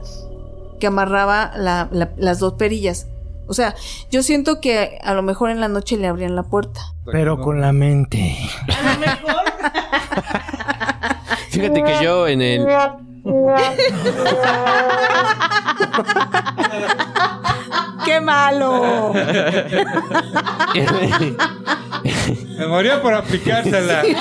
[0.78, 3.08] que amarraba la- la- las dos perillas.
[3.48, 3.74] O sea,
[4.12, 6.80] yo siento que a lo mejor en la noche le abrían la puerta.
[7.10, 8.36] Pero con la mente.
[11.50, 12.64] Fíjate que yo en el.
[18.04, 19.12] ¡Qué malo!
[22.58, 24.02] Me moría por aplicársela.
[24.02, 24.14] Sí,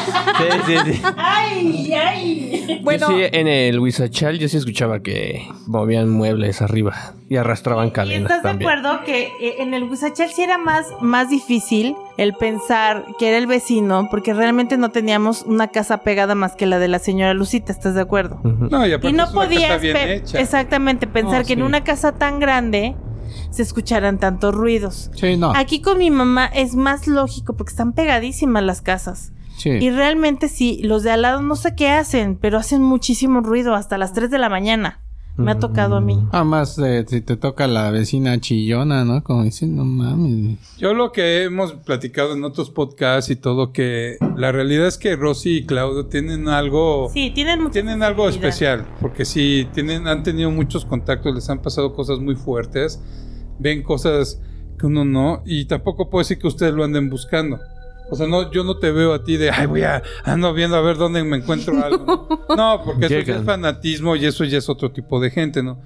[0.65, 1.01] sí, sí.
[1.17, 2.79] ¡Ay, ay!
[2.83, 7.87] Bueno, Yo sí, en el Huizachal yo sí escuchaba que movían muebles arriba y arrastraban
[7.87, 11.95] ¿Y cadenas ¿Estás de acuerdo que eh, en el Huizachal sí era más, más difícil
[12.17, 14.07] el pensar que era el vecino?
[14.11, 17.95] Porque realmente no teníamos una casa pegada más que la de la señora Lucita, ¿estás
[17.95, 18.39] de acuerdo?
[18.43, 20.39] No, y aparte Y no es una casa podías bien pe- hecha.
[20.39, 22.95] exactamente pensar que en una casa tan grande
[23.55, 25.11] se escucharan tantos ruidos.
[25.15, 25.53] Sí, no.
[25.55, 29.31] Aquí con mi mamá es más lógico porque están pegadísimas las casas.
[29.57, 29.69] Sí.
[29.69, 33.73] Y realmente sí, los de al lado no sé qué hacen, pero hacen muchísimo ruido
[33.73, 35.01] hasta las 3 de la mañana.
[35.37, 36.17] Me ha tocado a mí.
[36.31, 39.21] Además, eh, si te toca la vecina chillona, ¿no?
[39.21, 40.57] Como dicen, no mames.
[40.77, 45.15] Yo lo que hemos platicado en otros podcasts y todo, que la realidad es que
[45.17, 47.09] Rosy y Claudio tienen algo...
[47.11, 51.93] Sí, tienen Tienen algo especial, porque sí, tienen, han tenido muchos contactos, les han pasado
[51.93, 53.01] cosas muy fuertes,
[53.59, 54.41] ven cosas
[54.79, 57.59] que uno no, y tampoco puedo decir que ustedes lo anden buscando.
[58.11, 60.75] O sea, no, yo no te veo a ti de, ay, voy a, ando viendo
[60.75, 62.27] a ver dónde me encuentro algo.
[62.55, 65.79] No, porque eso ya es fanatismo y eso ya es otro tipo de gente, ¿no?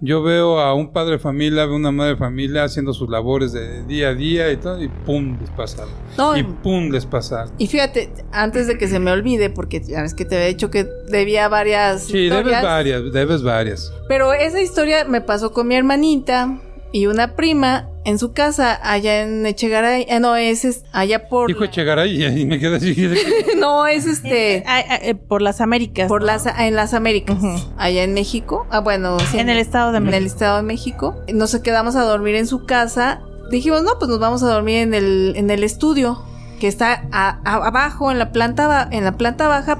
[0.00, 3.52] Yo veo a un padre de familia, veo una madre de familia haciendo sus labores
[3.52, 5.94] de día a día y todo, y pum, les pasa algo.
[6.16, 7.54] No, Y pum, les pasa algo.
[7.58, 10.70] Y fíjate, antes de que se me olvide, porque ya ves que te había dicho
[10.70, 13.92] que debía varias Sí, debes varias, debes varias.
[14.06, 16.60] pero esa historia me pasó con mi hermanita
[16.92, 21.48] y una prima en su casa allá en Echegaray, eh, no, es, es allá por
[21.48, 22.96] Dijo Echegaray y me quedé así.
[23.58, 26.08] no, es este Ah, ah, eh, por las Américas.
[26.08, 26.28] por ¿no?
[26.28, 27.36] las en las Américas,
[27.76, 28.66] allá en México.
[28.70, 30.16] Ah, bueno, sí, En el Estado de en México.
[30.18, 31.16] el Estado de México.
[31.34, 33.20] Nos quedamos a dormir en su casa.
[33.50, 36.22] Dijimos, no, pues nos vamos a dormir en el, en el estudio,
[36.60, 39.78] que está a- a- abajo, en la, planta en la planta baja,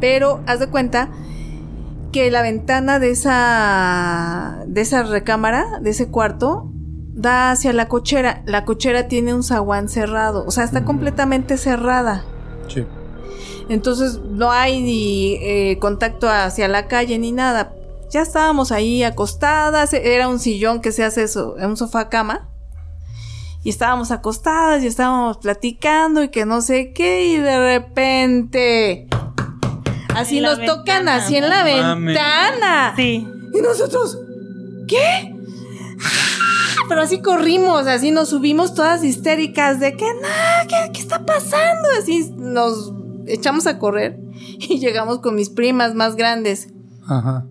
[0.00, 1.08] pero haz de cuenta
[2.12, 6.70] que la ventana de esa, de esa recámara, de ese cuarto,
[7.14, 8.42] da hacia la cochera.
[8.46, 12.24] La cochera tiene un zaguán cerrado, o sea, está completamente cerrada.
[12.68, 12.84] Sí.
[13.68, 17.72] Entonces no hay ni eh, contacto hacia la calle ni nada.
[18.10, 22.48] Ya estábamos ahí acostadas, era un sillón que se hace eso, un sofá cama.
[23.62, 29.06] Y estábamos acostadas y estábamos platicando y que no sé qué y de repente
[30.14, 31.14] así En nos tocan ventana.
[31.16, 32.92] así en la ventana.
[32.96, 33.26] Sí.
[33.52, 34.18] Y nosotros,
[34.88, 35.34] ¿qué?
[36.88, 41.88] Pero así corrimos, así nos subimos todas histéricas de que no, ¿qué, qué está pasando?
[42.00, 42.92] Así nos
[43.26, 44.18] echamos a correr
[44.58, 46.68] y llegamos con mis primas más grandes.
[47.08, 47.46] Ajá.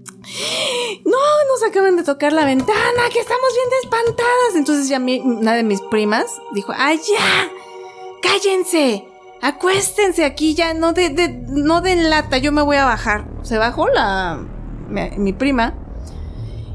[1.05, 1.17] No,
[1.51, 4.55] nos acaban de tocar la ventana, que estamos bien espantadas.
[4.55, 7.49] Entonces ya mi- una de mis primas dijo, ¡ay ya!
[8.21, 9.05] ¡Cállense!
[9.41, 13.25] Acuéstense aquí ya, no de, de- no den lata, yo me voy a bajar.
[13.43, 14.39] Se bajó la
[14.89, 15.75] mi, mi prima.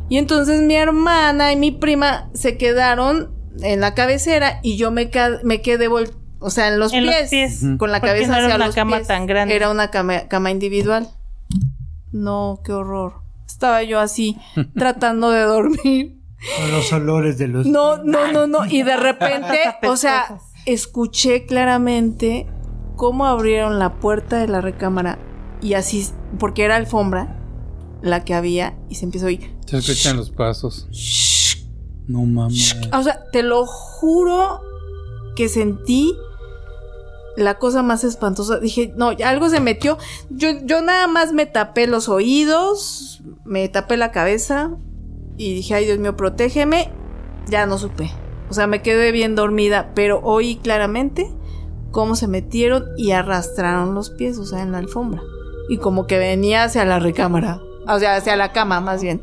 [0.09, 5.11] Y entonces mi hermana y mi prima se quedaron en la cabecera y yo me,
[5.11, 7.61] ca- me quedé vol- o sea, en los En los pies, pies.
[7.79, 9.09] con la cabeza no era hacia una los cama pies.
[9.09, 9.55] tan grande.
[9.57, 11.09] Era una cama, cama individual.
[12.12, 13.14] No, qué horror.
[13.46, 14.37] Estaba yo así
[14.77, 16.20] tratando de dormir.
[16.59, 17.66] Con los olores de los.
[17.66, 18.66] No, no, no, no.
[18.66, 22.46] Y de repente, o sea, escuché claramente
[22.97, 25.19] cómo abrieron la puerta de la recámara
[25.61, 27.41] y así, porque era alfombra
[28.03, 29.55] la que había y se empezó a oír.
[29.67, 30.89] Se escuchan los pasos.
[32.07, 32.77] No mames.
[32.93, 34.61] O sea, te lo juro
[35.37, 36.15] que sentí
[37.37, 38.59] la cosa más espantosa.
[38.61, 39.99] Dije, no, algo se metió.
[40.31, 44.77] Yo, yo nada más me tapé los oídos, me tapé la cabeza
[45.37, 46.91] y dije, ay Dios mío, protégeme.
[47.49, 48.11] Ya no supe.
[48.51, 51.33] O sea, me quedé bien dormida, pero oí claramente
[51.95, 55.23] cómo se metieron y arrastraron los pies, o sea, en la alfombra.
[55.69, 57.61] Y como que venía hacia la recámara.
[57.89, 59.23] O sea, hacia la cama, más bien.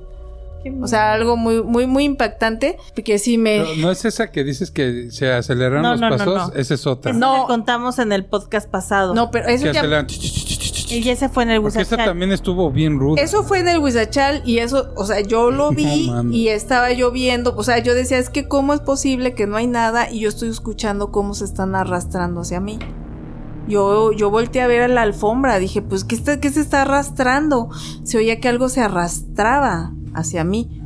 [0.82, 2.78] O sea, algo muy, muy, muy impactante.
[2.96, 3.60] Porque sí me.
[3.60, 6.60] No, no es esa que dices que se aceleran No, los no, pasos, no.
[6.60, 7.14] esa es otra.
[7.14, 7.46] No.
[7.48, 9.14] contamos en el podcast pasado.
[9.14, 9.80] No, pero eso Que ya.
[9.82, 10.08] aceleran.
[10.92, 12.06] Y ese fue en el Porque esta Huizachal.
[12.06, 13.22] también estuvo bien ruda.
[13.22, 17.12] Eso fue en el Huizachal y eso, o sea, yo lo vi y estaba yo
[17.12, 20.20] viendo, o sea, yo decía, es que cómo es posible que no hay nada y
[20.20, 22.80] yo estoy escuchando cómo se están arrastrando hacia mí.
[23.68, 26.82] Yo, yo volteé a ver a la alfombra, dije, pues, ¿qué, está, ¿qué se está
[26.82, 27.70] arrastrando?
[28.04, 30.78] Se oía que algo se arrastraba hacia mí.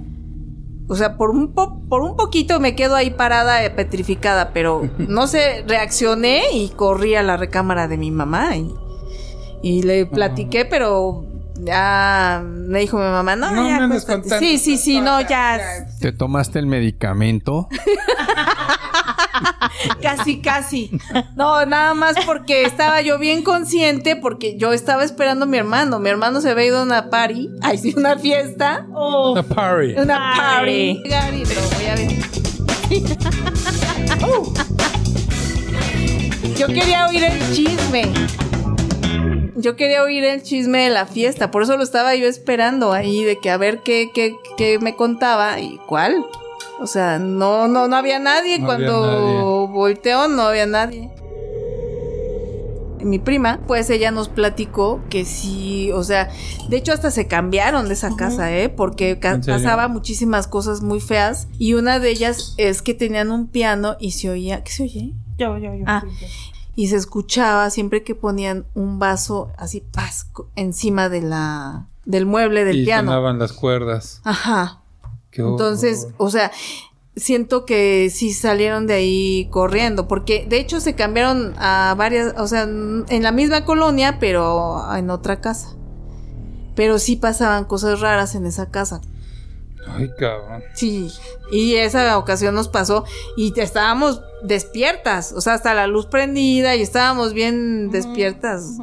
[0.87, 4.87] O sea, por un, po- por un poquito me quedo ahí parada, eh, petrificada, pero
[4.99, 8.71] no sé, reaccioné y corrí a la recámara de mi mamá y,
[9.67, 11.25] y le platiqué, pero
[11.55, 14.21] ya me dijo mi mamá, no, No ya me andes acuéstate".
[14.21, 15.59] contando Sí, sí, sí, no, ya,
[15.99, 17.67] ¿Te tomaste el medicamento?
[20.01, 20.91] casi, casi.
[21.35, 25.97] No, nada más porque estaba yo bien consciente, porque yo estaba esperando a mi hermano.
[25.99, 29.93] Mi hermano se había ido a una party, ay, sí, una fiesta, Una party.
[29.97, 31.01] una party.
[31.01, 31.09] Party.
[31.09, 32.11] Gary, lo voy a ver.
[34.29, 34.53] Uh.
[36.57, 38.03] Yo quería oír el chisme.
[39.55, 43.23] Yo quería oír el chisme de la fiesta, por eso lo estaba yo esperando ahí,
[43.23, 46.25] de que a ver qué, qué, qué me contaba y cuál.
[46.79, 48.59] O sea, no, no, no había nadie.
[48.59, 49.07] No había Cuando
[49.65, 49.73] nadie.
[49.73, 51.09] volteó, no había nadie.
[53.01, 56.29] Mi prima, pues ella nos platicó que sí, o sea,
[56.69, 58.67] de hecho hasta se cambiaron de esa casa, ¿eh?
[58.67, 63.95] Porque pasaba muchísimas cosas muy feas y una de ellas es que tenían un piano
[63.99, 65.13] y se oía, ¿qué se oye?
[65.37, 65.83] Yo, yo, yo.
[65.85, 66.03] Ah,
[66.75, 72.25] y se escuchaba siempre que ponían un vaso así paz co- encima de la del
[72.25, 73.11] mueble del y piano.
[73.11, 74.21] sonaban las cuerdas.
[74.23, 74.81] Ajá.
[75.31, 75.41] Qué.
[75.41, 76.51] Entonces, o sea,
[77.15, 82.47] siento que sí salieron de ahí corriendo, porque de hecho se cambiaron a varias, o
[82.47, 85.69] sea, en la misma colonia, pero en otra casa.
[86.75, 88.99] Pero sí pasaban cosas raras en esa casa.
[89.87, 90.63] Ay, cabrón.
[90.73, 91.11] Sí,
[91.51, 93.05] y esa ocasión nos pasó
[93.37, 98.79] y estábamos despiertas, o sea, hasta la luz prendida y estábamos bien despiertas.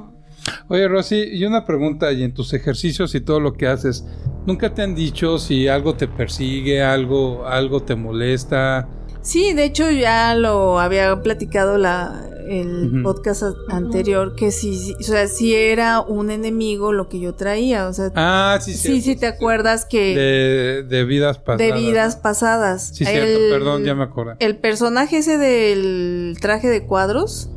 [0.69, 4.05] Oye, Rosy, y una pregunta, y en tus ejercicios y todo lo que haces,
[4.47, 8.88] ¿nunca te han dicho si algo te persigue, algo, algo te molesta?
[9.23, 15.02] Sí, de hecho ya lo había platicado la, el podcast anterior, que sí, sí, o
[15.02, 19.16] sea, sí era un enemigo lo que yo traía, o sea, Ah, sí, sí, sí,
[19.16, 21.59] te acuerdas que De, de vidas pasadas.
[21.59, 22.22] de vidas ¿no?
[22.22, 22.83] pasadas.
[22.94, 24.35] Sí, cierto, El- perdón, ya me acordé.
[24.38, 27.50] El personaje ese del traje de cuadros,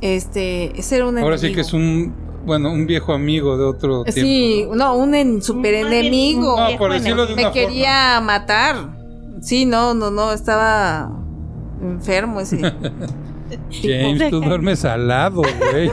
[0.00, 1.56] este, ese era un Ahora sí enemigo.
[1.56, 2.14] que es un,
[2.46, 4.20] bueno, un viejo amigo de otro tiempo.
[4.20, 6.56] Sí, no, un en, super enemigo.
[6.56, 8.98] un No, por decirlo de Me una quería matar.
[9.42, 11.10] Sí, no, no, no, estaba
[11.82, 12.60] enfermo ese.
[13.70, 15.90] James, tú duermes al lado, güey.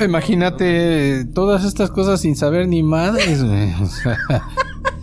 [0.04, 3.72] Imagínate todas estas cosas sin saber ni madres, güey.
[3.82, 4.18] O sea,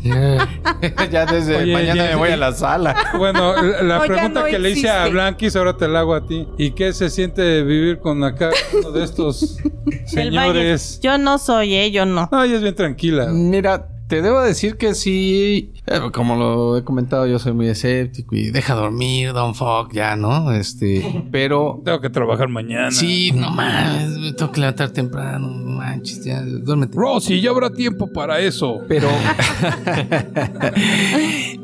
[0.04, 0.48] ya,
[1.12, 2.96] ya desde Oye, mañana me voy a la sala.
[3.18, 5.08] Bueno, la, la No, ya pregunta no que le hice a.
[5.08, 6.48] Blanquis, ahora te la hago a ti.
[6.58, 9.58] ¿Y qué se siente vivir con acá uno de estos
[10.06, 11.00] señores?
[11.02, 11.92] Yo no soy, ¿eh?
[11.92, 12.30] Yo no.
[12.32, 13.28] No, ella es bien tranquila.
[13.32, 18.36] Mira, te debo decir que sí, eh, como lo he comentado, yo soy muy escéptico
[18.36, 20.52] y deja dormir, don't fuck, ya, ¿no?
[20.52, 22.92] Este, pero Tengo que trabajar mañana.
[22.92, 26.96] sí, no mames, me tengo que levantar temprano, no manches, ya, duérmete.
[26.98, 28.82] Rosy, ya habrá tiempo para eso.
[28.88, 29.08] Pero.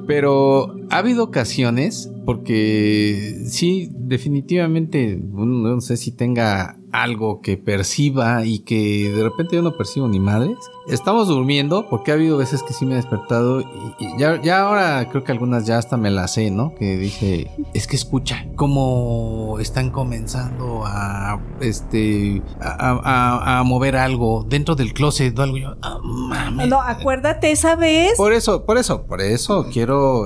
[0.08, 8.60] Pero ha habido ocasiones, porque sí, definitivamente, no sé si tenga algo que perciba y
[8.60, 10.58] que de repente yo no percibo ni madres.
[10.88, 13.66] Estamos durmiendo, porque ha habido veces que sí me he despertado y,
[14.00, 16.74] y ya, ya ahora creo que algunas ya hasta me las sé, ¿no?
[16.76, 24.46] Que dije, es que escucha cómo están comenzando a, este, a, a- a mover algo
[24.48, 25.58] dentro del closet o algo.
[25.58, 26.68] Yo, ah, mames.
[26.70, 28.14] No, acuérdate esa vez.
[28.18, 30.26] Por eso, por eso, por eso quiero.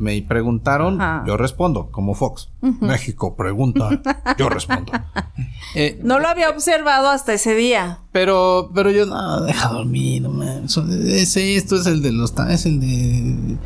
[0.00, 1.24] Me preguntaron, Ajá.
[1.26, 2.48] yo respondo, como Fox.
[2.80, 4.00] México pregunta,
[4.38, 4.92] yo respondo.
[5.76, 7.98] Eh, No lo había observado hasta ese día.
[8.12, 10.64] pero, pero yo, no, deja dormir, no mames.
[10.64, 12.32] Eso- Es esto, es el de los.
[12.48, 13.58] Es el de.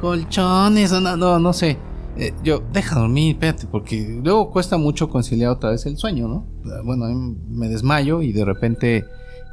[0.00, 1.78] Colchones, no, no, no sé.
[2.16, 6.46] Eh, yo, deja dormir, espérate, porque luego cuesta mucho conciliar otra vez el sueño, ¿no?
[6.84, 7.06] Bueno,
[7.48, 9.04] me desmayo y de repente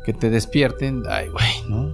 [0.06, 1.90] que te despierten, ay, güey, ¿no?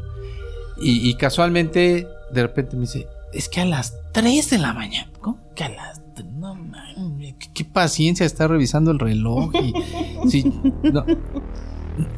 [0.82, 5.12] Y, y casualmente, de repente me dice, es que a las 3 de la mañana,
[5.22, 6.28] ¿cómo que a las 3?
[6.34, 9.52] No, mames, qué, qué paciencia estar revisando el reloj.
[9.56, 9.74] Y,
[10.30, 10.52] sí,
[10.84, 11.06] no.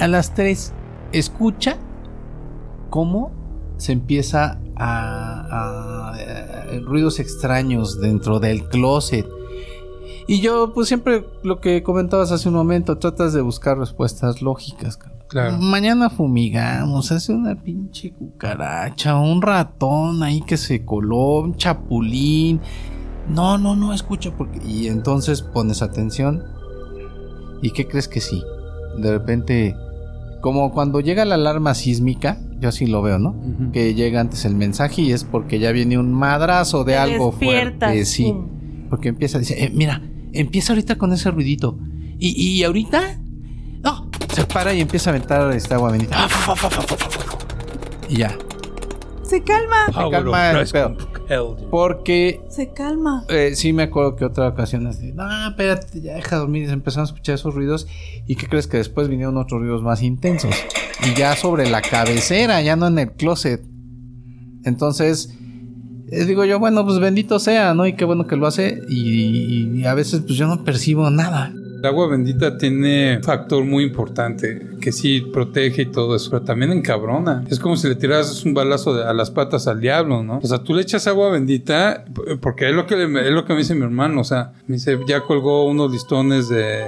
[0.00, 0.72] A las 3,
[1.12, 1.76] escucha
[2.90, 3.32] cómo
[3.76, 9.26] se empieza a, a- a- ruidos extraños dentro del closet.
[10.26, 14.96] Y yo, pues siempre lo que comentabas hace un momento, tratas de buscar respuestas lógicas.
[14.96, 15.23] cabrón.
[15.28, 15.58] Claro.
[15.58, 22.60] Mañana fumigamos, hace una pinche cucaracha, un ratón ahí que se coló, un chapulín.
[23.28, 24.60] No, no, no, escucha porque...
[24.66, 26.44] Y entonces pones atención.
[27.62, 28.42] ¿Y qué crees que sí?
[28.98, 29.74] De repente,
[30.42, 33.34] como cuando llega la alarma sísmica, yo así lo veo, ¿no?
[33.72, 37.30] Que llega antes el mensaje y es porque ya viene un madrazo de Te algo
[37.30, 38.04] despiertas, fuerte.
[38.04, 38.34] Sí.
[38.90, 41.78] Porque empieza, dice, eh, mira, empieza ahorita con ese ruidito.
[42.18, 43.20] Y, y ahorita,
[44.34, 46.14] se para y empieza a aventar esta agua bendita.
[46.16, 46.28] Ah.
[48.08, 48.36] Y ya.
[49.22, 50.96] Se calma, Power calma el pedo.
[51.70, 53.24] Porque se calma.
[53.30, 56.64] eh, sí me acuerdo que otra ocasión así, no, espérate, ya deja dormir.
[56.64, 57.86] Y se empezaron a escuchar esos ruidos.
[58.26, 60.54] ¿Y qué crees que después vinieron otros ruidos más intensos?
[61.02, 63.62] Y ya sobre la cabecera, ya no en el closet.
[64.64, 65.34] Entonces,
[66.10, 67.86] eh, digo yo, bueno, pues bendito sea, ¿no?
[67.86, 68.78] Y qué bueno que lo hace.
[68.88, 71.52] Y, y a veces, pues yo no percibo nada.
[71.84, 76.42] El agua bendita tiene un factor muy importante que sí protege y todo eso, pero
[76.42, 77.44] también encabrona.
[77.50, 80.38] Es como si le tiras un balazo a las patas al diablo, ¿no?
[80.42, 82.06] O sea, tú le echas agua bendita,
[82.40, 84.22] porque es lo que, es lo que me dice mi hermano.
[84.22, 86.86] O sea, me dice, ya colgó unos listones de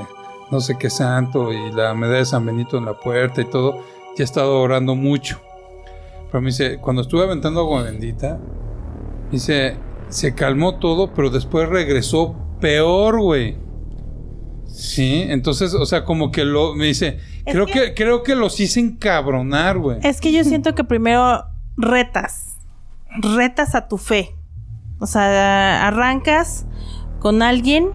[0.51, 3.85] no sé qué santo y la medalla de San Benito en la puerta y todo.
[4.17, 5.39] Ya ha estado orando mucho.
[6.33, 8.39] Pero me dice, cuando estuve aventando agua bendita,
[9.31, 9.77] dice,
[10.09, 13.66] se calmó todo, pero después regresó peor, güey.
[14.79, 18.35] Sí, entonces, o sea, como que lo me dice, Es creo que- que, creo que
[18.35, 19.99] los hice encabronar, güey.
[20.03, 21.45] Es que yo siento que primero
[21.79, 22.59] retas.
[23.23, 24.37] Retas a tu fe.
[24.99, 26.67] O sea, arrancas
[27.21, 27.89] con alguien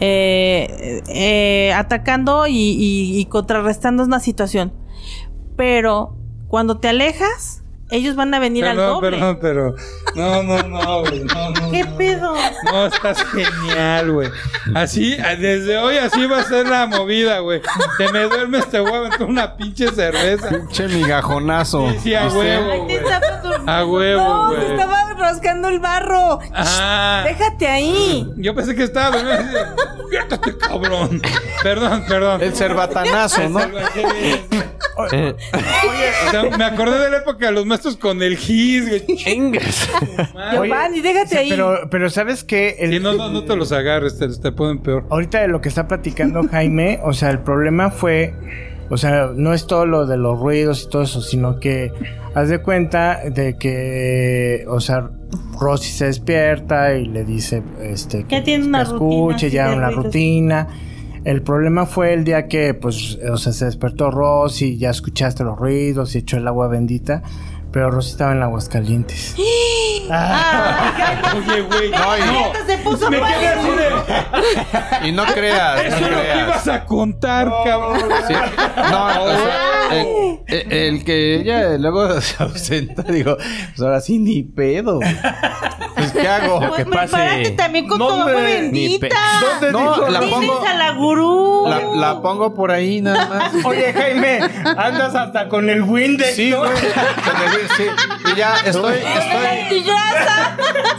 [0.00, 4.72] eh, eh, atacando y, y- y contrarrestando una situación.
[5.56, 6.18] Pero
[6.48, 9.10] cuando te alejas, ellos van a venir al Perdón, doble.
[9.10, 9.74] perdón, pero
[10.14, 11.96] no, no, no, güey, no, no, ¿Qué no.
[11.96, 12.34] pedo?
[12.64, 14.30] No, estás genial, güey.
[14.74, 17.60] Así, desde hoy así va a ser la movida, güey.
[17.98, 20.48] Te me duermes, te voy a aventar una pinche cerveza.
[20.48, 21.90] Pinche migajonazo.
[21.92, 22.38] Sí, sí, a ¿Viste?
[22.38, 22.98] huevo, güey.
[23.66, 24.60] A huevo, No, güey.
[24.66, 26.38] se estaba rascando el barro.
[26.54, 27.22] Ah.
[27.26, 28.28] Déjate ahí.
[28.36, 29.58] Yo pensé que estaba durmiendo.
[30.60, 31.22] cabrón.
[31.62, 32.42] Perdón, perdón.
[32.42, 33.60] El cerbatanazo, ¿no?
[35.12, 35.34] Eh,
[36.26, 39.04] O sea, me acordé de la época de los maestros con el gis, güey.
[39.16, 39.88] Chingas.
[40.52, 41.48] Giovanni, déjate ahí.
[41.50, 42.76] Pero, pero ¿sabes qué?
[42.78, 45.06] El- no, no, no te los agarres, te, te ponen peor.
[45.10, 48.34] Ahorita de lo que está platicando Jaime, o sea, el problema fue,
[48.90, 51.92] o sea, no es todo lo de los ruidos y todo eso, sino que
[52.34, 55.10] haz de cuenta de que, o sea,
[55.60, 59.86] Rosy se despierta y le dice, este, que, Ya tiene una rutina escuche ya una
[59.88, 60.04] ruidos.
[60.04, 60.68] rutina.
[61.24, 65.58] El problema fue el día que, pues, o sea, se despertó Rosy, ya escuchaste los
[65.58, 67.22] ruidos y echó el agua bendita,
[67.72, 69.34] pero Rosy estaba en Aguascalientes.
[71.34, 71.90] Oye, güey.
[71.90, 72.52] No, y no.
[72.66, 75.08] Se puso Me quedé así de.
[75.08, 76.46] Y no creas, Eso no es lo que creas.
[76.46, 78.00] ibas a contar, cabrón.
[78.28, 78.34] Sí.
[78.90, 84.18] No, o sea, el, el- el que ella luego se ausenta, digo, pues ahora sí
[84.18, 85.00] ni pedo.
[85.96, 86.58] Pues ¿qué hago?
[86.60, 87.50] Pues que pase.
[87.56, 89.08] también con No, pe- bendita.
[89.72, 91.66] No, la Diles pongo, a la gurú.
[91.68, 93.64] la, la pongo por ahí nada más.
[93.64, 94.40] Oye, Jaime,
[94.76, 96.58] andas hasta con el Windex, Sí, ¿no?
[96.58, 96.72] güey.
[96.72, 97.84] Con el- sí.
[98.32, 99.84] Y ya estoy, estoy,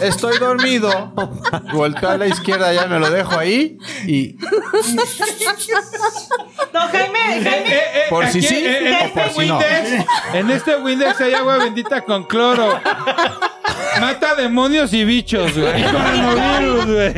[0.01, 1.13] estoy dormido.
[1.73, 3.77] Volteo a la izquierda, ya me lo dejo ahí.
[4.07, 4.35] Y
[6.75, 7.73] No, Jaime, Jaime.
[7.73, 9.57] Eh, eh, Por si sí, eh, en o este por si no.
[9.59, 12.81] Windex, En este Windex hay agua bendita con cloro.
[14.01, 15.79] Mata demonios y bichos, güey.
[15.79, 17.13] Y coronavirus, güey.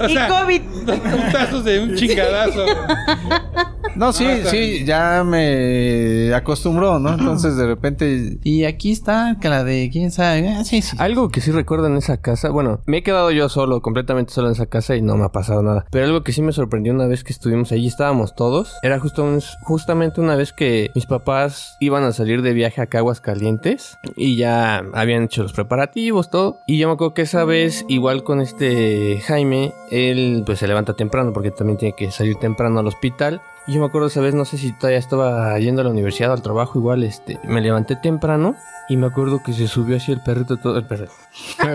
[0.00, 0.62] O y COVID.
[0.84, 2.64] dos puntazos de un chingadazo.
[3.94, 7.12] No, sí, sí, ya me acostumbró, ¿no?
[7.14, 8.38] Entonces de repente.
[8.42, 10.48] Y aquí está, que la de quién sabe.
[10.48, 10.96] Ah, sí, sí.
[10.98, 14.48] Algo que sí recuerdo en esa casa, bueno, me he quedado yo solo, completamente solo
[14.48, 15.84] en esa casa y no me ha pasado nada.
[15.90, 19.24] Pero algo que sí me sorprendió una vez que estuvimos allí, estábamos todos, era justo
[19.24, 23.98] un- justamente una vez que mis papás iban a salir de viaje a Caguas Calientes
[24.16, 26.58] y ya habían hecho los preparativos, todo.
[26.66, 30.94] Y yo me acuerdo que esa vez, igual con este Jaime, él pues se levanta
[30.94, 33.40] temprano porque también tiene que salir temprano al hospital.
[33.66, 36.30] Y yo me acuerdo esa vez, no sé si todavía estaba yendo a la universidad
[36.30, 38.56] o al trabajo, igual este, me levanté temprano
[38.88, 41.12] y me acuerdo que se subió así el perrito todo, el perrito.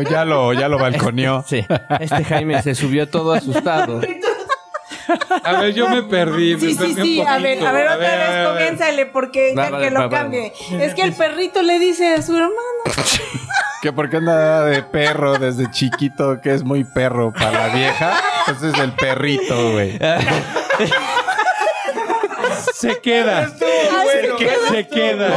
[0.09, 1.43] ya lo, ya lo balconeó.
[1.47, 1.65] Sí,
[1.99, 4.01] este Jaime se subió todo asustado.
[5.43, 6.55] A ver, yo me perdí.
[6.55, 7.21] me Sí, sí, sí.
[7.21, 8.47] A ver, a ver, otra a ver, vez ver.
[8.49, 10.09] comiénzale porque Va, ya va, que va, lo va.
[10.09, 10.53] cambie.
[10.71, 12.53] Es que el perrito le dice a su hermano.
[13.79, 18.19] Que porque anda de perro desde chiquito, que es muy perro para la vieja.
[18.47, 19.99] Entonces el perrito, güey.
[22.79, 23.49] Se queda.
[23.49, 25.29] se, que- se queda.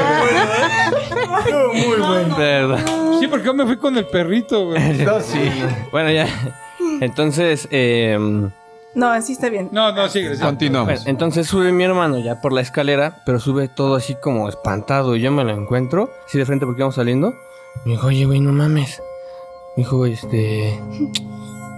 [1.11, 1.87] güey.
[1.87, 2.37] Muy bueno.
[2.37, 2.85] Verdad.
[3.19, 4.99] Sí, porque yo me fui con el perrito, güey.
[5.05, 5.51] No, sí.
[5.91, 6.27] Bueno, ya.
[7.01, 8.19] Entonces, eh,
[8.95, 9.69] No, así está bien.
[9.73, 10.35] No, no, sigue.
[10.35, 10.45] sigue.
[10.45, 10.87] Continuamos.
[10.89, 15.17] bueno, entonces sube mi hermano ya por la escalera, pero sube todo así como espantado.
[15.17, 17.35] Y yo me lo encuentro, así de frente porque íbamos saliendo.
[17.85, 19.01] Me dijo, oye, güey, no mames.
[19.77, 20.79] Me dijo, este.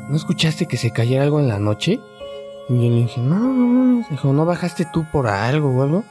[0.08, 2.00] ¿No escuchaste que se cayera algo en la noche?
[2.68, 4.08] Y yo le dije, no, no mames.
[4.10, 6.04] Dijo, ¿no bajaste tú por algo o algo?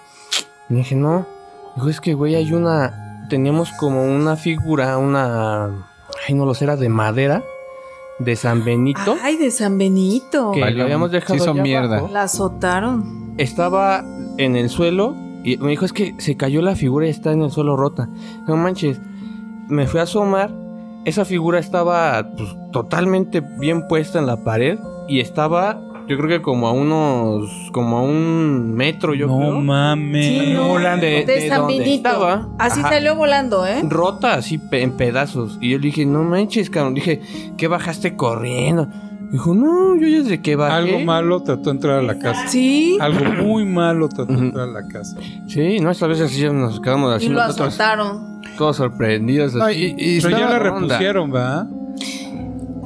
[0.69, 1.25] Le dije, no.
[1.75, 3.25] Dijo, es que, güey, hay una.
[3.29, 5.65] Teníamos como una figura, una.
[6.27, 7.43] Ay, no lo sé, era de madera.
[8.19, 9.15] De San Benito.
[9.23, 10.51] Ay, de San Benito.
[10.51, 11.33] que Valió- lo habíamos dejado.
[11.33, 11.97] se hizo allá mierda.
[11.97, 12.13] abajo.
[12.13, 13.33] La azotaron.
[13.37, 14.03] Estaba
[14.37, 15.15] en el suelo.
[15.43, 18.09] Y me dijo, es que se cayó la figura y está en el suelo rota.
[18.47, 18.99] No manches.
[19.69, 20.51] Me fui a asomar.
[21.03, 24.77] Esa figura estaba pues, totalmente bien puesta en la pared.
[25.07, 25.81] Y estaba,
[26.11, 27.49] yo creo que como a unos.
[27.71, 29.59] como a un metro, yo No creo.
[29.61, 30.25] mames.
[30.25, 30.67] Sí, no.
[30.67, 31.05] volando.
[31.05, 31.95] De- De, de San donde Benito.
[32.09, 32.49] estaba.
[32.59, 32.89] Así Ajá.
[32.89, 33.81] salió volando, ¿eh?
[33.87, 35.57] Rota así pe- en pedazos.
[35.61, 36.93] Y yo le dije, no manches, cabrón.
[36.93, 37.21] Dije,
[37.57, 38.87] ¿qué bajaste corriendo?
[39.31, 40.73] Dijo, no, yo ya desde que bajé.
[40.75, 42.47] Algo malo trató de entrar a la casa.
[42.49, 42.97] Sí.
[42.99, 45.15] Algo muy malo trató de entrar a la casa.
[45.47, 48.41] Sí, no, esta vez así nos quedamos así Y lo nosotros azotaron.
[48.57, 49.53] todos sorprendidos.
[49.55, 49.95] No, así.
[49.97, 51.65] y- y Pero ya la repusieron, ¿va?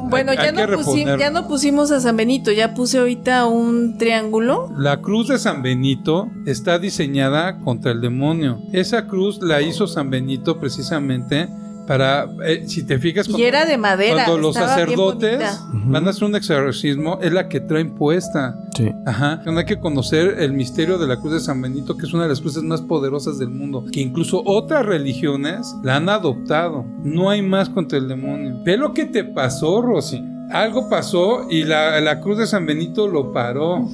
[0.10, 3.98] Bueno, Hay- ya, hay no ya no pusimos a San Benito, ya puse ahorita un
[3.98, 4.70] triángulo.
[4.78, 8.60] La cruz de San Benito está diseñada contra el demonio.
[8.72, 11.48] Esa cruz la hizo San Benito precisamente
[11.88, 14.26] para, eh, si te fijas, Y era de madera.
[14.26, 15.40] cuando los sacerdotes
[15.74, 18.56] van a hacer un exorcismo, es la que traen puesta.
[18.76, 18.92] Sí.
[19.06, 19.42] Ajá.
[19.46, 22.24] No hay que conocer el misterio de la cruz de San Benito, que es una
[22.24, 26.86] de las cruces más poderosas del mundo, que incluso otras religiones la han adoptado.
[27.04, 28.62] No hay más contra el demonio.
[28.64, 30.24] Ve lo que te pasó, Rosy.
[30.52, 33.88] Algo pasó y la, la cruz de San Benito lo paró.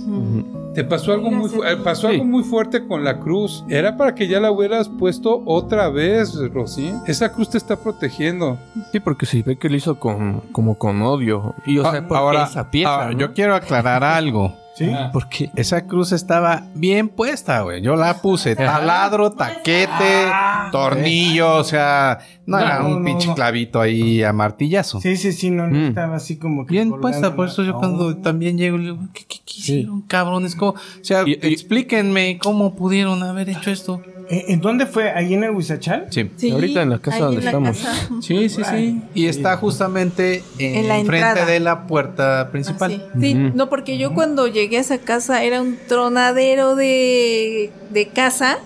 [0.74, 3.66] Te pasó algo muy fu- eh, pasó algo muy fuerte con la cruz.
[3.68, 6.94] Era para que ya la hubieras puesto otra vez, Rosy.
[7.08, 8.58] Esa cruz te está protegiendo.
[8.92, 11.56] Sí, porque se ve que lo hizo con, como con odio.
[11.66, 12.94] Y o sea, Ah, porque ahora, esa pieza.
[12.94, 13.20] ahora, ¿no?
[13.20, 14.54] yo quiero aclarar algo.
[14.86, 14.92] ¿Sí?
[15.14, 17.82] Porque esa cruz estaba bien puesta, güey.
[17.82, 20.28] Yo la puse taladro, taquete,
[20.72, 23.36] tornillo, o sea, no, No, era un no, pinche no.
[23.36, 25.00] clavito ahí a martillazo.
[25.02, 25.86] Sí, sí, sí, no, no Mm.
[25.90, 26.74] estaba así como que.
[26.74, 27.80] Bien puesta, por eso yo no.
[27.80, 30.56] cuando también llego, le digo, ¿qué, qué, qué hicieron, cabrones?
[30.56, 30.72] ¿Cómo?
[30.72, 34.02] O sea, explíquenme cómo pudieron haber hecho esto.
[34.32, 35.12] ¿En, en dónde fue?
[35.12, 36.08] ¿Ahí en el Huizachal?
[36.10, 36.32] Sí.
[36.38, 37.78] Sí, Ahorita en la casa ahí donde la estamos.
[37.78, 38.10] casa.
[38.22, 39.02] Sí, sí, sí.
[39.14, 41.46] Y está justamente En entrada.
[41.46, 43.10] de la puerta principal.
[43.16, 43.22] Así.
[43.22, 48.60] Sí, no, porque yo cuando llegué a esa casa era un tronadero de, de casa,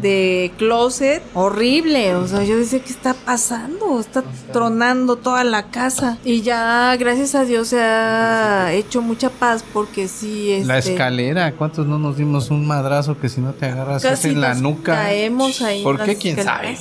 [0.00, 2.14] de closet, horrible.
[2.16, 4.00] O sea, yo decía, ¿qué está pasando?
[4.00, 6.18] Está tronando toda la casa.
[6.24, 11.52] Y ya, gracias a Dios, se ha hecho mucha paz porque sí, La este, escalera,
[11.52, 14.54] ¿cuántos no nos dimos un madrazo que si no te agarras es casi en la
[14.54, 15.01] nuca?
[15.02, 15.82] Ahí.
[15.82, 16.16] ¿Por qué?
[16.16, 16.76] ¿Quién sabe?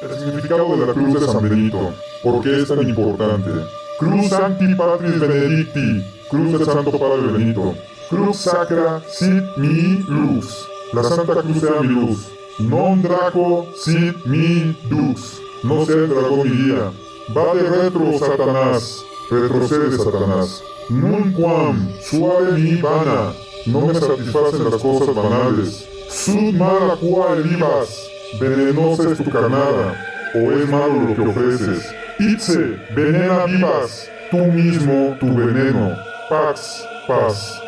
[0.00, 1.92] El significado de la cruz de San Benito.
[2.22, 3.50] ¿Por qué es tan importante?
[3.98, 6.04] Cruz Sancti Patris Benedicti.
[6.30, 7.74] Cruz del Santo Padre Benito.
[8.08, 10.68] Cruz Sacra Sit Mi Luz.
[10.92, 12.28] La Santa Cruz sea mi luz.
[12.58, 15.40] Non Draco Sit Mi Dux.
[15.64, 16.92] No sea el dragón mi guía.
[17.36, 19.04] Va de retro, Satanás.
[19.30, 20.62] Retrocede, Satanás.
[20.88, 23.32] Nun quam suave mi vana.
[23.66, 25.97] No me satisfacen las cosas banales.
[26.08, 28.08] Sud mala quae vivas.
[28.40, 29.94] Venenosa es tu carnada,
[30.34, 31.90] o es malo lo que ofreces.
[32.18, 35.96] Itze, venena vivas, tú mismo tu veneno.
[36.28, 37.60] Pax, paz.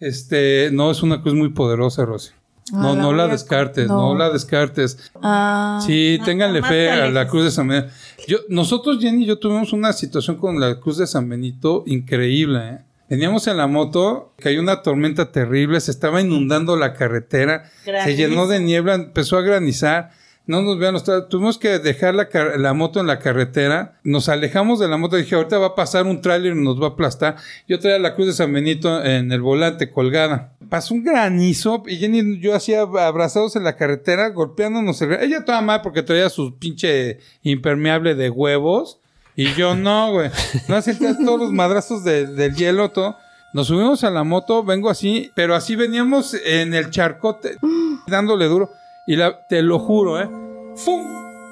[0.00, 2.30] Este, no, es una cruz muy poderosa, Rosy.
[2.72, 4.12] No, Ah, la no la descartes, no.
[4.12, 4.18] no.
[4.18, 5.12] la descartes.
[5.22, 7.28] Ah, Sí, no, ténganle fe a la.
[7.28, 7.92] Cruz de San Benito.
[8.26, 12.58] Yo, nosotros, Jenny y yo tuvimos una situación con la Cruz de San Benito increíble.
[12.70, 12.78] ¿eh?
[13.08, 17.70] Veníamos en la moto, cayó una tormenta terrible, se estaba inundando la carretera,
[18.04, 20.10] se llenó de niebla, empezó a granizar.
[20.46, 22.28] No nos vean, tra- tuvimos que dejar la,
[22.58, 23.98] la moto en la carretera.
[24.04, 25.16] Nos alejamos de la moto.
[25.16, 27.36] Dije, ahorita va a pasar un tráiler y nos va a aplastar.
[27.66, 30.52] Yo traía la cruz de San Benito en el volante colgada.
[30.68, 35.00] Pasó un granizo y Jenny y yo hacía abrazados en la carretera, golpeándonos.
[35.00, 39.00] el- Ella toda mal porque traía su pinche impermeable de huevos.
[39.36, 40.30] Y yo no, güey.
[40.68, 43.16] No sentías todos los madrazos de- del hielo, todo.
[43.52, 47.56] Nos subimos a la moto, vengo así, pero así veníamos en el charcote,
[48.06, 48.72] dándole duro.
[49.06, 50.28] Y la, te lo juro, ¿eh?
[50.76, 51.04] ¡Fum!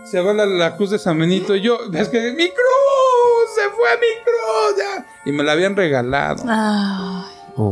[0.05, 1.55] Se va la, la cruz de San Benito.
[1.55, 5.07] Y yo, es que mi cruz, se fue mi cruz, ya.
[5.27, 6.43] Y me la habían regalado.
[6.49, 7.25] Ay.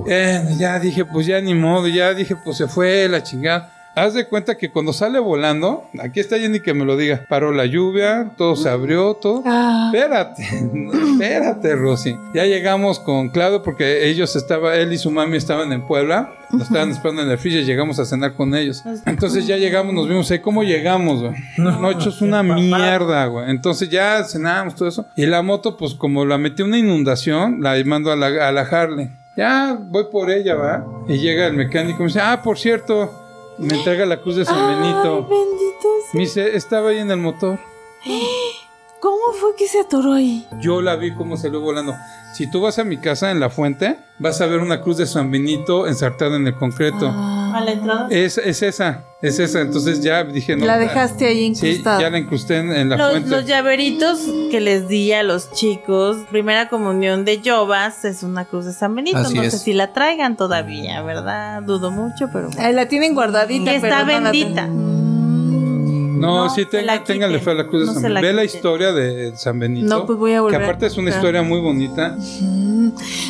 [0.08, 3.72] Eh, ya dije, pues ya ni modo, ya dije, pues se fue la chingada.
[3.96, 7.50] Haz de cuenta que cuando sale volando, aquí está Jenny que me lo diga, paró
[7.52, 9.42] la lluvia, todo se abrió, todo.
[9.44, 12.16] ah, Espérate, no, espérate, Rosy.
[12.32, 16.32] Ya llegamos con Claudio porque ellos estaban, él y su mami estaban en Puebla.
[16.52, 18.82] Nos estaban esperando en el fish y llegamos a cenar con ellos.
[19.06, 20.40] Entonces ya llegamos, nos vimos ahí.
[20.40, 21.34] ¿Cómo llegamos, güey?
[21.58, 23.50] No, hecho es una mierda, güey.
[23.50, 25.06] Entonces ya cenamos todo eso.
[25.16, 28.62] Y la moto, pues como la metí una inundación, la mando a la, a la
[28.62, 29.10] Harley.
[29.36, 30.84] Ya voy por ella, ¿va?
[31.08, 33.29] Y llega el mecánico y me dice, ah, por cierto,
[33.60, 35.22] me entrega la cruz de San ay, Benito.
[35.22, 36.10] bendito sea.
[36.14, 37.58] Me dice, estaba ahí en el motor.
[39.00, 40.46] ¿Cómo fue que se atoró ahí?
[40.60, 41.94] Yo la vi cómo salió volando.
[42.34, 45.06] Si tú vas a mi casa en la fuente, vas a ver una cruz de
[45.06, 47.10] San Benito ensartada en el concreto.
[47.10, 48.08] Ah, A la entrada.
[48.10, 49.60] Es, es esa, es esa.
[49.60, 50.66] Entonces ya dije, no.
[50.66, 52.00] la dejaste ahí Sí, incrustada.
[52.00, 53.30] ya la incrusté en, en la Los, fuente.
[53.30, 54.20] los llaveritos
[54.50, 58.94] que les di a los chicos, primera comunión de Yovas, es una cruz de San
[58.94, 59.18] Benito.
[59.18, 59.62] Así no sé es.
[59.62, 61.62] si la traigan todavía, ¿verdad?
[61.62, 62.72] Dudo mucho, pero bueno.
[62.72, 63.72] La tienen guardadita.
[63.72, 64.66] Que pero está no la bendita.
[64.66, 67.00] no, no sí, ténganle
[67.38, 68.20] quiten, fe a la cruz de no San Benito.
[68.22, 69.86] Ve la historia de San Benito.
[69.86, 72.16] No, pues voy a volver Que aparte es una historia muy bonita.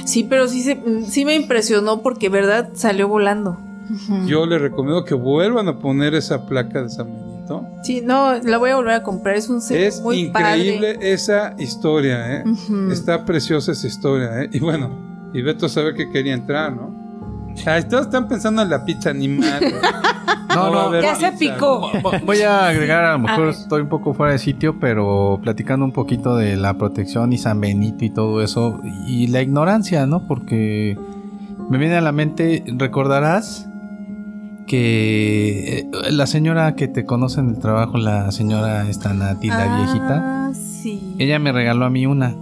[0.04, 2.70] Sí, pero sí, se, sí me impresionó porque, ¿verdad?
[2.74, 3.58] Salió volando.
[4.26, 7.66] Yo les recomiendo que vuelvan a poner esa placa de San Benito.
[7.82, 9.34] Sí, no, la voy a volver a comprar.
[9.36, 11.12] Es un set Es muy increíble padre.
[11.12, 12.44] esa historia, ¿eh?
[12.92, 14.50] Está preciosa esa historia, ¿eh?
[14.52, 14.90] Y bueno,
[15.34, 16.98] y Beto sabe que quería entrar, ¿no?
[17.66, 19.60] Ay, todos están pensando en la pizza animal.
[20.54, 21.90] No, no, haber Ya se picó.
[22.00, 25.84] Vo- Voy a agregar, a lo mejor estoy un poco fuera de sitio, pero platicando
[25.84, 30.28] un poquito de la protección y San Benito y todo eso, y la ignorancia, ¿no?
[30.28, 30.96] Porque
[31.68, 33.68] me viene a la mente, recordarás
[34.70, 39.76] que eh, la señora que te conoce en el trabajo, la señora esta Nati, la
[39.76, 41.14] viejita, Ah, sí.
[41.18, 42.34] ella me regaló a mí una,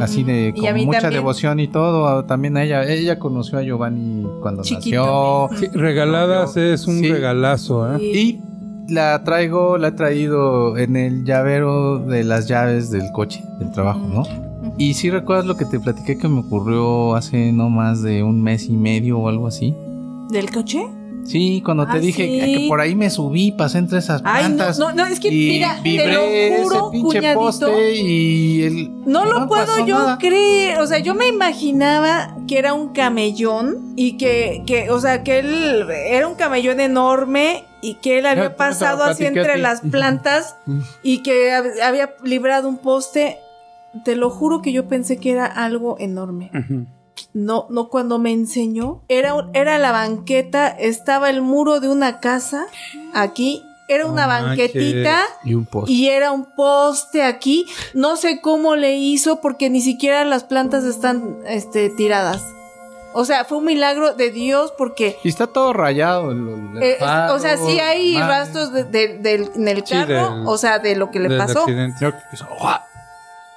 [0.00, 1.20] así de con mucha también.
[1.20, 5.48] devoción y todo, también a ella, ella conoció a Giovanni cuando Chiquito.
[5.50, 5.58] nació.
[5.70, 7.10] Sí, regaladas es un Sí.
[7.10, 7.98] regalazo, ¿eh?
[7.98, 8.40] Sí.
[8.88, 13.70] Y la traigo, la he traído en el llavero de las llaves del coche, del
[13.72, 14.22] trabajo, ¿no?
[14.78, 18.42] Y si recuerdas lo que te platiqué que me ocurrió hace no más de un
[18.42, 19.74] mes y medio o algo así.
[20.30, 20.86] ¿Del coche?
[21.24, 22.54] Sí, cuando te Ah, dije sí.
[22.62, 24.78] que por ahí me subí, pasé entre esas Ay, no, plantas.
[24.80, 26.20] no, no, es que y mira, te vibré lo
[26.62, 27.40] juro, ese pinche cuñadito.
[27.40, 30.18] poste y el No lo puedo yo nada.
[30.18, 30.78] creer.
[30.80, 35.38] O sea, yo me imaginaba que era un camellón y que, que, o sea, que
[35.38, 40.56] él era un camellón enorme y que él había pasado así entre las plantas
[41.04, 43.38] y que hab- había librado un poste.
[44.04, 46.50] Te lo juro que yo pensé que era algo enorme.
[47.34, 52.66] No, no, cuando me enseñó, era, era la banqueta, estaba el muro de una casa
[53.14, 57.66] aquí, era una No banquetita Y un y era un poste aquí.
[57.94, 62.42] No sé cómo le hizo porque ni siquiera las plantas están este, tiradas.
[63.14, 65.18] O sea, fue un milagro de Dios porque...
[65.22, 66.30] Y está todo rayado.
[66.30, 68.26] el- el eh, faro, o sea, sí hay madre.
[68.28, 71.36] rastros de- de- del- en el Sí, carro, del- o sea, de lo que le
[71.36, 71.60] pasó.
[71.60, 72.10] accidente.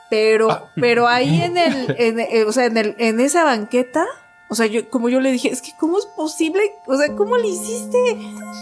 [0.09, 0.63] Pero, Ah.
[0.75, 4.05] pero ahí en el, en, eh, o sea, en el, en esa banqueta,
[4.49, 6.61] o sea, yo, como yo le dije, es que ¿cómo es posible?
[6.85, 7.97] O sea, ¿cómo le hiciste?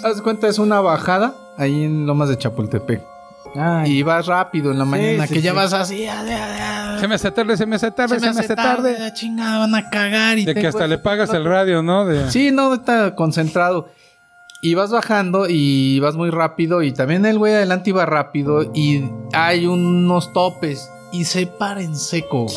[0.04, 3.02] Haz de cuenta, es una bajada ahí en Lomas de Chapultepec.
[3.56, 5.56] Ay, Y vas rápido en la mañana, sí, que ya sí.
[5.58, 6.08] vas así.
[6.08, 8.98] ah, ah, ah, Se me hace tarde, se me hace tarde, se me hace tarde.
[9.14, 10.40] chingada, van a cagar.
[10.40, 12.06] Y De que hasta ese le pagas el radio, ¿no?
[12.06, 12.32] De...
[12.32, 13.90] Sí, no, está concentrado.
[14.62, 16.82] Y vas bajando y vas muy rápido.
[16.82, 18.72] Y también el güey adelante iba rápido.
[18.74, 20.90] Y hay unos topes.
[21.14, 22.48] Y se para en seco.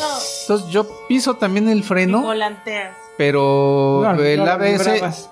[0.41, 2.23] Entonces yo piso también el freno.
[2.23, 2.97] Volanteas.
[3.17, 5.29] Pero no, el no ABS.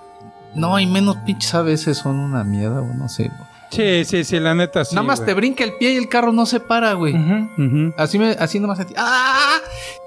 [0.54, 3.32] No, y menos pinches ABS son una mierda, o no sé.
[3.76, 4.96] Sí, sí, sí, la neta sí.
[4.96, 5.28] Nada más güey.
[5.28, 7.16] te brinca el pie y el carro no se para, güey.
[7.98, 8.94] Así me, así nomás sentí.
[8.98, 9.60] ¡Ah!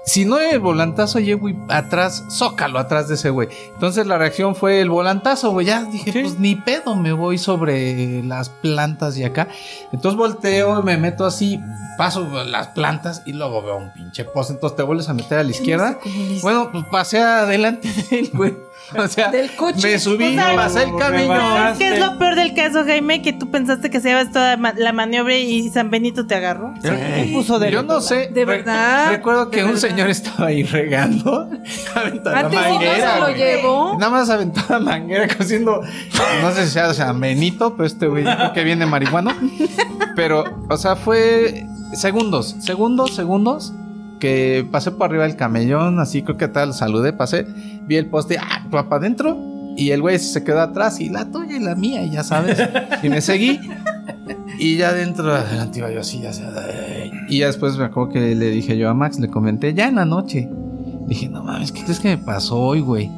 [0.05, 3.47] Si no el volantazo, llego y atrás, zócalo atrás de ese güey.
[3.73, 5.67] Entonces la reacción fue el volantazo, güey.
[5.67, 9.49] Ya dije, pues ni pedo, me voy sobre las plantas y acá.
[9.91, 11.59] Entonces volteo, me meto así,
[11.97, 14.53] paso las plantas y luego veo un pinche poste.
[14.53, 15.99] Entonces te vuelves a meter a la izquierda.
[16.41, 18.68] Bueno, pues pasé adelante de él, güey.
[18.97, 19.87] O sea, Del coche.
[19.87, 21.35] me subí, O sea, pasé el camino.
[21.77, 23.21] ¿Qué es lo peor del caso, Jaime?
[23.21, 26.73] Que tú pensaste que se llevas toda la maniobra y San Benito te agarró.
[26.81, 28.29] Se puso de Yo no sé.
[28.33, 29.11] ¿De verdad?
[29.11, 29.89] recuerdo que ¿De un verdad?
[29.89, 31.49] señor estaba ahí regando.
[31.93, 33.13] Aventó la sí manguera.
[33.13, 33.97] se lo llevó.
[33.99, 35.81] Nada más aventó la manguera cosiendo.
[36.41, 38.25] No sé si sea, o sea, menito, pero este güey
[38.55, 39.31] que viene marihuano.
[40.15, 41.63] Pero, o sea, fue
[41.93, 43.71] segundos, segundos, segundos.
[44.19, 47.45] Que pasé por arriba del camellón, así creo que tal, saludé, pasé,
[47.87, 49.37] vi el poste, ah, para adentro,
[49.77, 52.61] y el güey se quedó atrás, y la tuya y la mía, ya sabes.
[53.01, 53.59] Y me seguí,
[54.59, 56.31] y ya dentro, adelante iba yo así, ya.
[57.29, 59.95] Y ya después me acuerdo que le dije yo a Max, le comenté, ya en
[59.95, 60.49] la noche.
[61.07, 63.09] Dije, no mames, ¿qué crees que me pasó hoy, güey?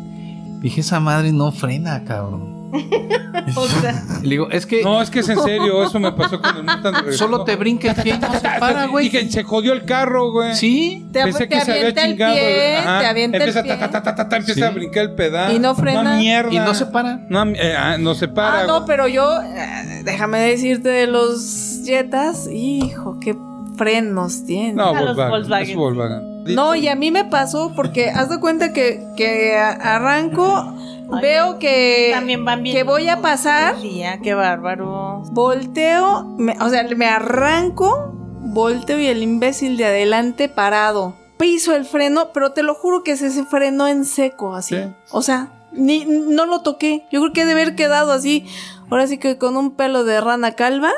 [0.62, 2.51] Dije, esa madre no frena, cabrón.
[3.56, 6.40] O sea, Le digo, es que No, es que es en serio, eso me pasó
[6.42, 7.18] con el Mustang de regreso.
[7.18, 9.10] solo te brinca el pie y no se para, Y güey.
[9.10, 10.56] que se jodió el carro, güey.
[10.56, 11.06] Sí.
[11.12, 12.34] Te, Pensé te que se había avienta el chingado.
[12.36, 13.00] pie, Ajá.
[13.00, 13.76] te avienta empieza el pie.
[13.78, 14.64] ta, ta, ta, ta, ta, empieza Sí.
[14.66, 15.54] a brincar el pedal.
[15.56, 16.02] Y no frena.
[16.02, 16.54] Una mierda.
[16.54, 17.20] Y no se para.
[17.30, 18.62] No, eh, ah, no se para.
[18.62, 23.36] Ah, no, pero yo, eh, déjame decirte de los Jetas, hijo, qué
[23.78, 24.74] frenos tiene.
[24.74, 25.78] No, A los Volkswagen.
[25.78, 26.32] Volkswagen.
[26.56, 30.76] No, y a mí me pasó porque haz de cuenta que, que arranco,
[31.14, 32.76] Ay, veo que, también van bien.
[32.76, 35.24] que voy a pasar, Día, qué bárbaro.
[35.32, 41.16] volteo, me- o sea, me arranco, volteo y el imbécil de adelante parado.
[41.38, 44.76] Piso el freno, pero te lo juro que se, frenó en seco, así.
[44.76, 44.94] Sí.
[45.12, 47.08] O sea, ni, no lo toqué.
[47.12, 48.46] Yo creo que debe haber quedado así,
[48.90, 50.92] ahora sí que con un pelo de rana calva.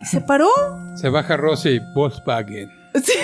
[0.00, 0.48] Y se paró.
[0.96, 2.70] Se baja Rosy, Volkswagen.
[3.02, 3.12] Sí.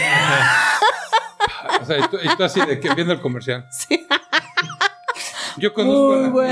[1.82, 3.66] O sea, y tú, y tú así de que viendo el comercial.
[3.70, 4.06] Sí.
[5.60, 6.42] Yo conozco.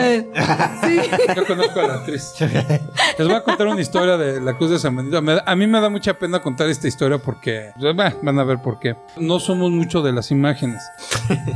[0.83, 1.01] Sí.
[1.37, 2.35] yo conozco a la actriz.
[3.19, 5.19] Les voy a contar una historia de la Cruz de San Benito.
[5.19, 8.59] A mí me da mucha pena contar esta historia porque pues, bah, van a ver
[8.63, 8.97] por qué.
[9.17, 10.83] No somos mucho de las imágenes.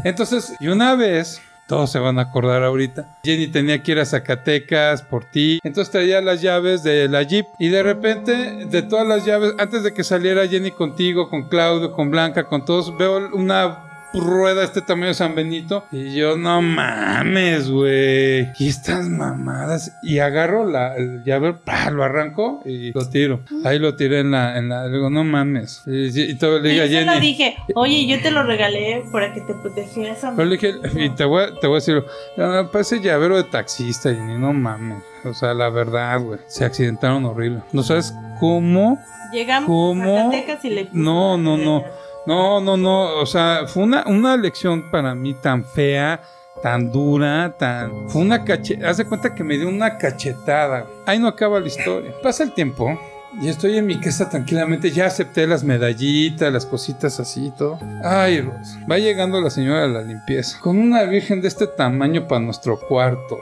[0.04, 4.04] Entonces, y una vez, todos se van a acordar ahorita, Jenny tenía que ir a
[4.04, 5.60] Zacatecas por ti.
[5.62, 9.82] Entonces traía las llaves de la Jeep y de repente, de todas las llaves, antes
[9.82, 14.82] de que saliera Jenny contigo, con Claudio, con Blanca, con todos, veo una rueda este
[14.82, 20.94] tamaño de San Benito y yo no mames güey y estas mamadas y agarro la
[20.96, 21.90] el llave ¡pah!
[21.90, 25.82] lo arranco y lo tiro ahí lo tiré en la en la digo no mames
[25.86, 28.30] y, y todo le Y digo a yo se lo Jenny dije, oye, yo te
[28.30, 30.18] lo regalé para que te protegieras.
[30.36, 32.04] pero le dije, y te voy, a- te voy a decir,
[32.36, 35.02] no, parece llavero de taxista, y ni no mames.
[35.24, 36.40] O sea, la verdad, güey.
[36.46, 37.62] Se accidentaron horrible.
[37.72, 38.98] ¿No sabes cómo?
[39.32, 40.18] Llegamos ¿Cómo?
[40.18, 41.84] a Zacatecas y le No, no, no.
[42.26, 43.16] No, no, no.
[43.16, 46.20] O sea, fue una, una lección para mí tan fea,
[46.62, 48.08] tan dura, tan.
[48.08, 48.90] Fue una cachetada.
[48.90, 50.86] Haz de cuenta que me dio una cachetada.
[51.06, 52.12] Ahí no acaba la historia.
[52.22, 52.98] Pasa el tiempo.
[53.40, 54.90] Y estoy en mi casa tranquilamente.
[54.90, 57.78] Ya acepté las medallitas, las cositas así y todo.
[58.04, 58.76] Ay, Ros.
[58.90, 60.58] Va llegando la señora de la limpieza.
[60.60, 63.38] Con una virgen de este tamaño para nuestro cuarto.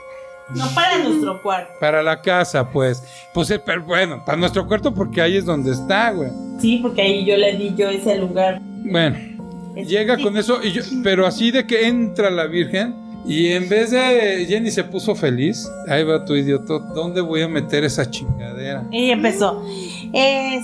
[0.55, 1.73] No para nuestro cuarto.
[1.81, 3.03] Para la casa, pues.
[3.33, 6.31] Pues, eh, pero bueno, para nuestro cuarto porque ahí es donde está, güey.
[6.61, 8.61] Sí, porque ahí yo le di yo ese lugar.
[8.63, 9.17] Bueno,
[9.75, 12.95] llega con eso, y yo, pero así de que entra la Virgen
[13.27, 17.49] y en vez de Jenny se puso feliz, ahí va tu idiota, ¿dónde voy a
[17.49, 18.85] meter esa chingadera?
[18.91, 19.63] Y empezó.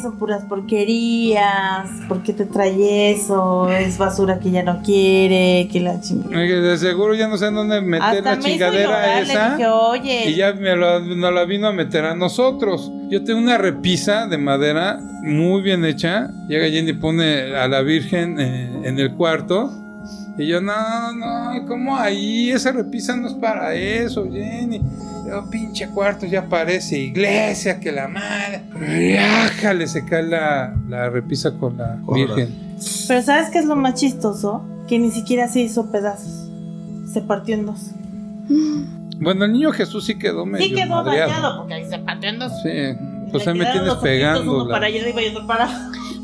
[0.03, 1.88] Son puras porquerías.
[2.09, 3.68] ¿Por qué te trae eso?
[3.70, 5.68] Es basura que ya no quiere.
[5.70, 6.36] Que la chingada.
[6.40, 9.51] De seguro ya no sé dónde meter Hasta la me hizo chingadera le esa.
[9.57, 10.30] dije, "Oye".
[10.30, 12.90] Y ya me lo- nos la vino a meter a nosotros.
[13.09, 16.28] Yo tengo una repisa de madera muy bien hecha.
[16.49, 19.70] Llega Jenny y pone a la Virgen eh, en el cuarto.
[20.39, 22.51] Y yo, no, no, ¿cómo ahí?
[22.51, 24.80] Esa repisa no es para eso, Jenny.
[25.26, 28.62] Yo, pinche cuarto, ya parece iglesia, que la madre.
[28.74, 32.55] Riájale, se cae la, la repisa con la Virgen.
[33.09, 34.62] Pero ¿sabes qué es lo más chistoso?
[34.87, 36.51] Que ni siquiera se hizo pedazos.
[37.12, 37.91] Se partió en dos.
[39.18, 41.32] Bueno, el niño Jesús sí quedó medio Sí quedó madreado.
[41.32, 42.53] dañado porque ahí se partió en dos.
[42.62, 42.68] Sí,
[43.32, 44.62] pues ahí me tienes pegando.
[44.62, 45.68] Uno para allá arriba y otro para.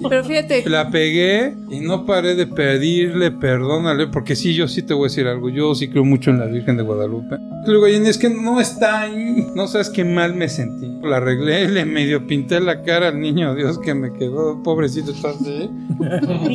[0.08, 4.94] Pero fíjate, La pegué y no paré de pedirle perdónale, porque sí, yo sí te
[4.94, 5.48] voy a decir algo.
[5.48, 7.36] Yo sí creo mucho en la Virgen de Guadalupe.
[7.66, 9.46] Luego, Jenny, es que no está ahí.
[9.54, 10.90] No sabes qué mal me sentí.
[11.02, 15.30] La arreglé, le medio pinté la cara al niño, Dios que me quedó, pobrecito, está
[15.30, 15.70] así.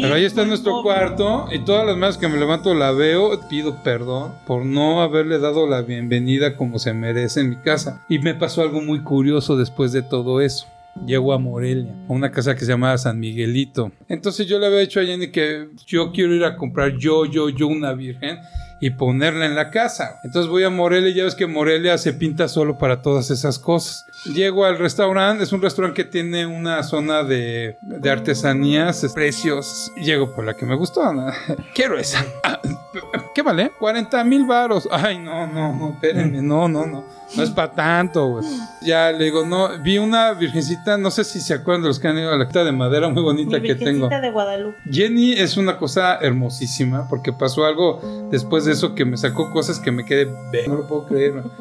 [0.01, 3.81] Pero ahí está nuestro cuarto y todas las veces que me levanto la veo, pido
[3.83, 8.01] perdón por no haberle dado la bienvenida como se merece en mi casa.
[8.09, 10.67] Y me pasó algo muy curioso después de todo eso.
[11.05, 13.91] Llego a Morelia, a una casa que se llamaba San Miguelito.
[14.09, 17.49] Entonces yo le había dicho a Jenny que yo quiero ir a comprar yo, yo,
[17.49, 18.39] yo una virgen
[18.81, 20.19] y ponerla en la casa.
[20.23, 23.57] Entonces voy a Morelia y ya ves que Morelia se pinta solo para todas esas
[23.59, 24.05] cosas.
[24.33, 29.91] Llego al restaurante, es un restaurante que tiene una zona de, de artesanías, precios.
[29.95, 31.13] Llego por la que me gustó.
[31.13, 31.27] ¿no?
[31.73, 32.25] Quiero esa.
[33.35, 33.71] ¿Qué vale?
[33.79, 34.87] 40 mil varos.
[34.91, 37.05] Ay, no, no, no, espérenme, no, no, no.
[37.35, 38.45] No es para tanto, güey.
[38.81, 42.07] Ya le digo, no, vi una virgencita, no sé si se acuerdan de los que
[42.07, 44.07] han ido a la quita de madera muy bonita Mi que tengo.
[44.07, 44.77] de Guadalupe.
[44.89, 47.99] Jenny es una cosa hermosísima porque pasó algo
[48.31, 51.33] después de eso que me sacó cosas que me quedé, "Ve, no lo puedo creer.
[51.33, 51.51] man".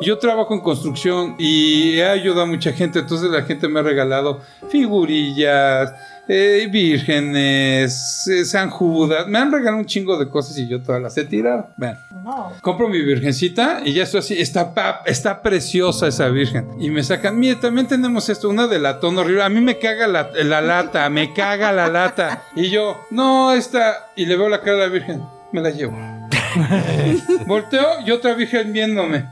[0.00, 3.82] Yo trabajo en construcción y he ayudado a mucha gente, entonces la gente me ha
[3.82, 4.40] regalado
[4.70, 5.92] figurillas,
[6.28, 11.02] eh, vírgenes, eh, San Judas, me han regalado un chingo de cosas y yo todas
[11.02, 11.68] las he tirado.
[11.76, 11.98] Vean.
[12.24, 12.52] No.
[12.60, 16.68] Compro mi virgencita y ya estoy así, está, está preciosa esa virgen.
[16.78, 19.42] Y me sacan, mire, también tenemos esto, una de latón horrible.
[19.42, 22.44] A mí me caga la, la lata, me caga la lata.
[22.54, 24.10] Y yo, no, esta.
[24.14, 25.22] Y le veo la cara a la virgen,
[25.52, 26.21] me la llevo.
[27.46, 29.26] Volteo y otra virgen viéndome.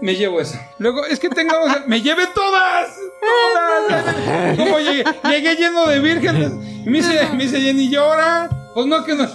[0.00, 0.60] Me llevo esa.
[0.78, 2.90] Luego, es que sea, me llevé todas.
[3.20, 4.56] Todas.
[4.56, 5.04] ¿Cómo llegué?
[5.24, 6.52] Llegué lleno de vírgenes.
[6.84, 8.59] Y me dice, me dice Jenny, llora.
[8.74, 9.26] Pues no, que no.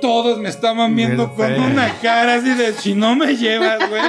[0.00, 4.02] Todos me estaban viendo con una cara así de, si no me llevas, güey,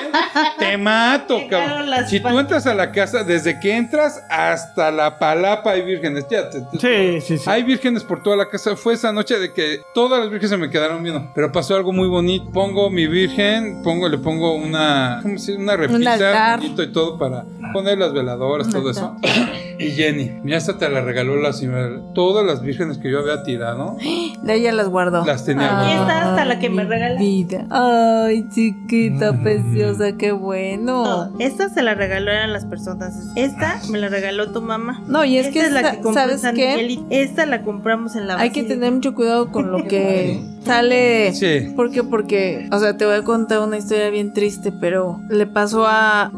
[0.58, 1.90] te mato, cabrón.
[1.90, 6.26] las Si tú entras a la casa, desde que entras hasta la palapa hay vírgenes.
[6.30, 7.50] Ya, te- te- Sí, sí, sí.
[7.50, 8.76] hay vírgenes por toda la casa.
[8.76, 11.32] Fue esa noche de que todas las vírgenes se me quedaron viendo.
[11.36, 12.50] Pero pasó algo muy bonito.
[12.52, 15.62] Pongo mi virgen, pongo, le pongo una, ¿cómo se dice?
[15.64, 16.60] Una repisa altar.
[16.60, 19.04] bonito y todo para poner las veladoras, Un todo altar.
[19.24, 19.71] eso.
[19.88, 22.02] Y Jenny, ya hasta te la regaló la señora.
[22.14, 23.98] Todas las vírgenes que yo había tirado,
[24.44, 25.26] de ella las guardó.
[25.26, 26.02] las tenía Aquí guardadas.
[26.02, 27.20] está hasta la que me mi regala.
[27.20, 27.66] Vida.
[27.70, 31.04] Ay, chiquita, preciosa, qué bueno.
[31.32, 33.14] No, esta se la regalaron las personas.
[33.36, 35.02] Esta me la regaló tu mamá.
[35.08, 36.72] No, y es Esta que, es la que ¿sabes San qué?
[36.76, 37.06] Miguelito.
[37.10, 41.34] Esta la compramos en la Hay que tener mucho cuidado con lo que sale.
[41.34, 41.72] Sí.
[41.76, 42.04] ¿Por qué?
[42.04, 46.32] Porque, o sea, te voy a contar una historia bien triste, pero le pasó a...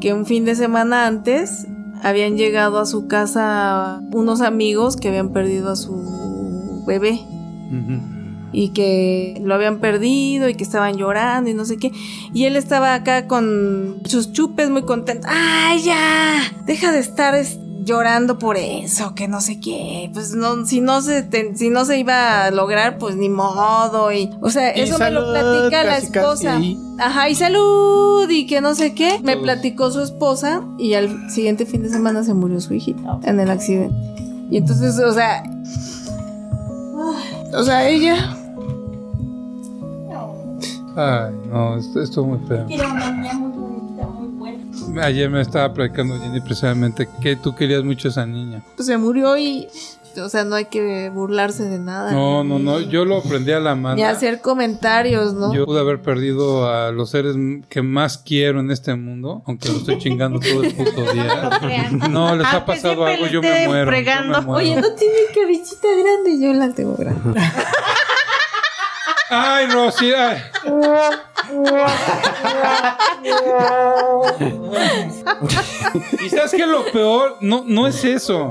[0.00, 1.66] Que un fin de semana antes
[2.02, 7.20] habían llegado a su casa unos amigos que habían perdido a su bebé
[8.52, 11.92] y que lo habían perdido y que estaban llorando y no sé qué.
[12.32, 15.26] Y él estaba acá con sus chupes muy contento.
[15.30, 16.40] ¡Ay, ya!
[16.64, 20.10] Deja de estar es- llorando por eso, que no sé qué.
[20.12, 24.12] Pues no, si no se te- si no se iba a lograr, pues ni modo.
[24.12, 26.60] Y, o sea, Y eso me lo platica la casi, esposa.
[26.98, 29.20] Ajá, y salud, y que no sé qué.
[29.22, 33.40] Me platicó su esposa y al siguiente fin de semana se murió su hijita en
[33.40, 33.96] el accidente.
[34.50, 35.42] Y entonces, o sea,
[37.54, 38.36] o sea, ella
[40.98, 42.64] Ay, no, esto, esto es muy feo.
[42.70, 43.10] Era una
[45.02, 48.62] Ayer me estaba platicando Jenny precisamente que tú querías mucho a esa niña.
[48.76, 49.68] pues, se murió y,
[50.22, 52.10] o sea, no hay que burlarse de nada.
[52.12, 53.96] No, no, no, yo lo aprendí a la mano.
[53.96, 55.52] Ni hacer comentarios, ¿no?
[55.54, 57.36] Yo pude haber perdido a los seres
[57.68, 61.50] que más quiero en este mundo, aunque lo estoy chingando todo el puto día.
[62.10, 63.84] No, les ha pasado algo, yo me esté muero.
[63.84, 64.42] yo me fregando.
[64.42, 64.52] muero.
[64.74, 67.40] Oye, no tiene cabecita grande, yo la tengo grande.
[69.28, 70.12] Ay, Rosy.
[70.14, 70.42] ay.
[76.24, 78.50] y sabes que lo peor no, no es eso.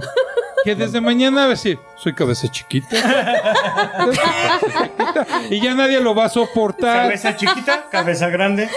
[0.63, 2.95] Que desde mañana va a decir, soy cabeza chiquita.
[5.51, 7.03] y ya nadie lo va a soportar.
[7.03, 8.67] Cabeza chiquita, cabeza grande.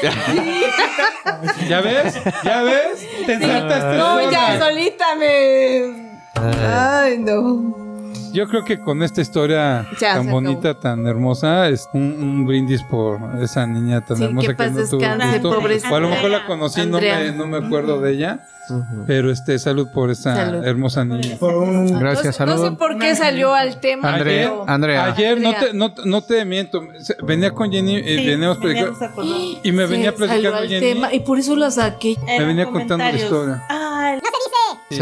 [1.67, 2.15] ¿Ya ves?
[2.45, 3.07] ¿Ya ves?
[3.25, 4.31] Te ensartaste No, sola.
[4.31, 6.21] ya solita me.
[6.35, 7.88] Ay, no.
[8.33, 12.83] Yo creo que con esta historia Ya, tan bonita, tan hermosa, es un, un brindis
[12.83, 14.77] por esa niña tan Sí, hermosa que que, no
[15.41, 15.89] tuvo gusto.
[15.91, 18.41] O a lo mejor la conocí, no me, no me acuerdo de ella.
[19.07, 20.63] Pero este, salud por esa Salud.
[20.63, 21.37] hermosa niña.
[21.41, 21.55] Por.
[21.99, 22.77] Gracias, no, sé- no sé salud.
[22.79, 24.13] por qué salió al tema.
[24.13, 25.05] Andrea, pero- Andrea.
[25.07, 26.83] Ayer, no te, no, no te miento,
[27.23, 28.99] venía con Jenny, eh, veníamos platicando,
[29.63, 32.17] y me Sí, venía platicando Jenny, tema y por eso lo saqué.
[32.27, 33.63] me venía contando la historia.
[33.71, 34.27] Ay, Se,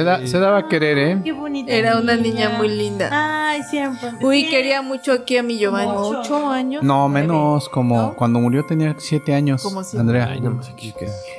[0.02, 1.20] da- se daba a querer, ¿eh?
[1.22, 1.72] qué bonita.
[1.72, 3.08] Era una niña muy linda.
[3.12, 4.10] Ay, siempre.
[4.20, 4.50] Uy, Sí.
[4.50, 5.92] quería mucho aquí a mi Giovanni.
[5.94, 6.20] Ocho.
[6.20, 6.82] ¿Ocho años?
[6.82, 8.14] No, menos, como ¿No?
[8.14, 9.62] cuando murió tenía siete años.
[9.62, 10.00] Como siete.
[10.00, 10.28] Andrea.
[10.32, 10.62] Ay, no me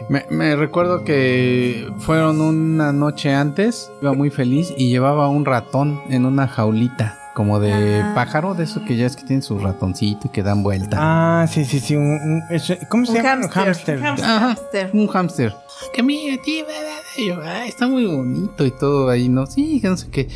[0.09, 6.01] Me, me recuerdo que fueron una noche antes, iba muy feliz y llevaba un ratón
[6.09, 8.11] en una jaulita, como de Ah.
[8.15, 10.97] pájaro, de eso que ya es que tienen su ratoncito y que dan vuelta.
[10.99, 11.95] Ah, sí, sí, sí.
[11.95, 12.43] un- un-
[12.89, 13.47] ¿Cómo se Un llama?
[13.49, 13.99] hámster.
[13.99, 14.89] Un Ajá, Hámster.
[14.93, 15.55] un hámster.
[15.93, 16.73] Que mira, tío, bla.
[17.18, 19.45] Y yo, "Ay, está muy bonito y todo ahí, ¿no?
[19.47, 20.28] Sí, no sé qué.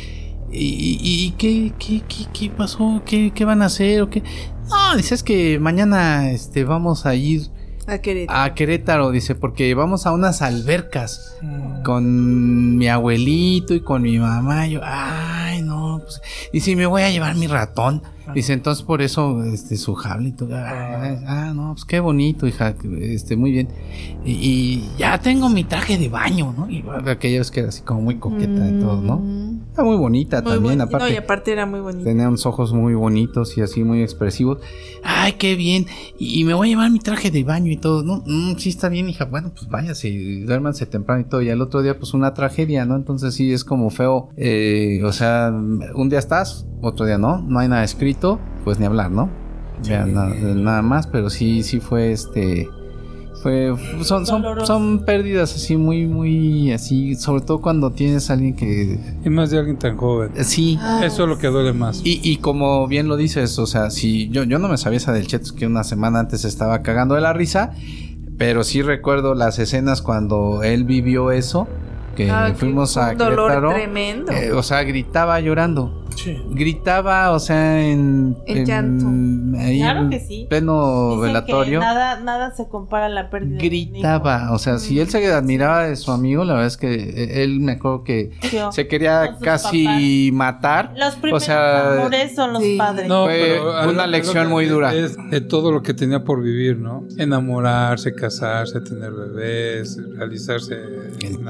[0.50, 3.02] ¿Y, y- y qué, qué, qué, qué pasó?
[3.06, 4.02] ¿Qué, ¿Qué van a hacer?
[4.02, 4.22] ¿O qué?
[4.68, 7.42] No, dices que mañana este, vamos a ir
[7.86, 8.38] A Querétaro.
[8.40, 11.82] a Querétaro, dice, porque vamos a unas albercas Mm.
[11.84, 14.66] con mi abuelito y con mi mamá.
[14.66, 16.20] Yo, ay, no, pues.
[16.52, 18.02] Dice, me voy a llevar mi ratón.
[18.34, 20.50] Dice, entonces por eso, este, su jable y todo.
[20.54, 23.68] Ah, ah, no, pues qué bonito, hija, este, muy bien.
[24.24, 26.70] Y, y ya tengo mi traje de baño, ¿no?
[26.70, 29.18] Y aquella vez que era así como muy coqueta y todo, ¿no?
[29.18, 29.52] Mm.
[29.72, 31.06] Está muy bonita Muy también, aparte.
[31.08, 32.04] No, y aparte era muy bonito.
[32.04, 34.58] Tenía unos ojos muy bonitos y así muy expresivos.
[35.02, 35.86] Ay, qué bien.
[36.18, 38.02] Y, y me voy a llevar mi traje de baño y todo.
[38.02, 39.24] No, Mm, sí está bien, hija.
[39.24, 41.42] Bueno, pues váyase, duérmanse temprano y todo.
[41.42, 42.96] Y al otro día, pues una tragedia, ¿no?
[42.96, 44.28] Entonces sí es como feo.
[44.36, 45.50] eh, o sea,
[45.94, 47.38] un día estás, otro día no.
[47.42, 48.12] No hay nada escrito,
[48.64, 49.28] pues ni hablar, ¿no?
[49.82, 52.68] Ya, na- nada más, pero sí, sí fue este.
[53.42, 58.54] Fue, son, son, son pérdidas así muy, muy así, sobre todo cuando tienes a alguien
[58.54, 60.30] que Y más de alguien tan joven.
[60.44, 62.02] sí, Ah, Eso es lo que duele más.
[62.04, 65.12] y, y como bien lo dices, o sea, si yo, yo no me sabía esa
[65.12, 67.72] del Chetos que una semana antes estaba cagando de la risa,
[68.38, 71.66] pero sí recuerdo las escenas cuando él vivió eso,
[72.14, 73.70] que Ah, fuimos a un dolor Querétaro.
[73.74, 74.32] tremendo.
[74.32, 75.98] eh, o sea, gritaba llorando.
[76.14, 76.38] Sí.
[76.50, 79.58] Gritaba, o sea, en, En llanto.
[79.58, 80.46] ahí Claro en que sí.
[80.46, 81.80] pleno Dicen velatorio.
[81.80, 83.56] que nada, nada se compara a la pérdida.
[83.58, 87.42] Gritaba, o sea, si él se admiraba de su amigo, la verdad es que eh,
[87.42, 88.30] él me acuerdo que
[88.72, 90.92] se quería casi matar.
[90.98, 92.76] Los primeros o sea, amores son los sí.
[92.76, 93.08] padres.
[93.08, 94.94] No, Fue pero una lección muy dura.
[94.94, 97.04] Es de todo lo que tenía por vivir, ¿no?
[97.16, 100.74] Enamorarse, casarse, tener bebés, realizarse.
[101.22, 101.48] El la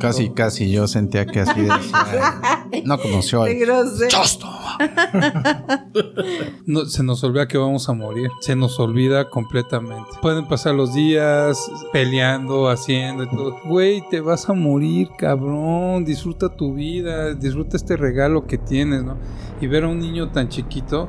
[0.00, 0.34] Casi, todo.
[0.34, 2.66] casi yo sentía que así decía.
[2.84, 3.44] No conoció
[4.08, 4.58] chóstomo.
[6.66, 8.30] No, se nos olvida que vamos a morir.
[8.40, 10.10] Se nos olvida completamente.
[10.22, 13.56] Pueden pasar los días peleando, haciendo y todo.
[13.64, 16.04] Güey, te vas a morir, cabrón.
[16.04, 17.34] Disfruta tu vida.
[17.34, 19.16] Disfruta este regalo que tienes, ¿no?
[19.60, 21.08] Y ver a un niño tan chiquito.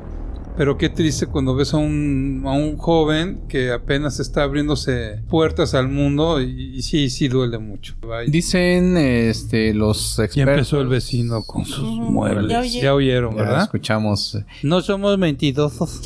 [0.56, 5.72] Pero qué triste cuando ves a un, a un joven que apenas está abriéndose puertas
[5.74, 7.94] al mundo y, y sí, sí duele mucho.
[8.28, 10.34] Dicen este, los expertos.
[10.36, 12.50] Ya empezó el vecino con sus muebles.
[12.50, 12.80] Ya oye.
[12.82, 13.62] Ya oyeron, Ya ¿verdad?
[13.62, 14.34] escuchamos.
[14.34, 16.00] eh, No somos mentirosos.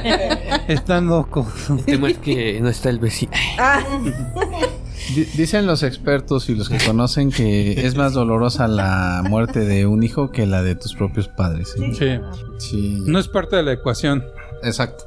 [0.68, 1.46] Están locos.
[1.70, 3.32] El tema es que no está el vecino.
[5.14, 9.86] di- dicen los expertos y los que conocen que es más dolorosa la muerte de
[9.86, 11.74] un hijo que la de tus propios padres.
[11.78, 11.92] ¿eh?
[11.98, 12.20] Sí.
[12.58, 13.02] Sí.
[13.06, 14.24] No es parte de la ecuación.
[14.62, 15.04] Exacto.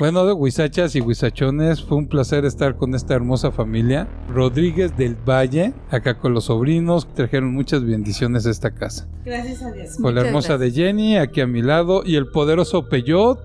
[0.00, 4.08] Bueno, de huizachas y huizachones, fue un placer estar con esta hermosa familia.
[4.30, 9.06] Rodríguez del Valle, acá con los sobrinos, trajeron muchas bendiciones a esta casa.
[9.26, 9.98] Gracias a Dios.
[10.00, 13.40] Con la hermosa de Jenny, aquí a mi lado, y el poderoso Peyot,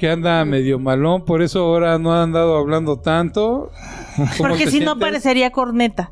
[0.00, 3.70] que anda medio malón, por eso ahora no ha andado hablando tanto.
[4.16, 6.10] ¿Cómo Porque si no parecería corneta.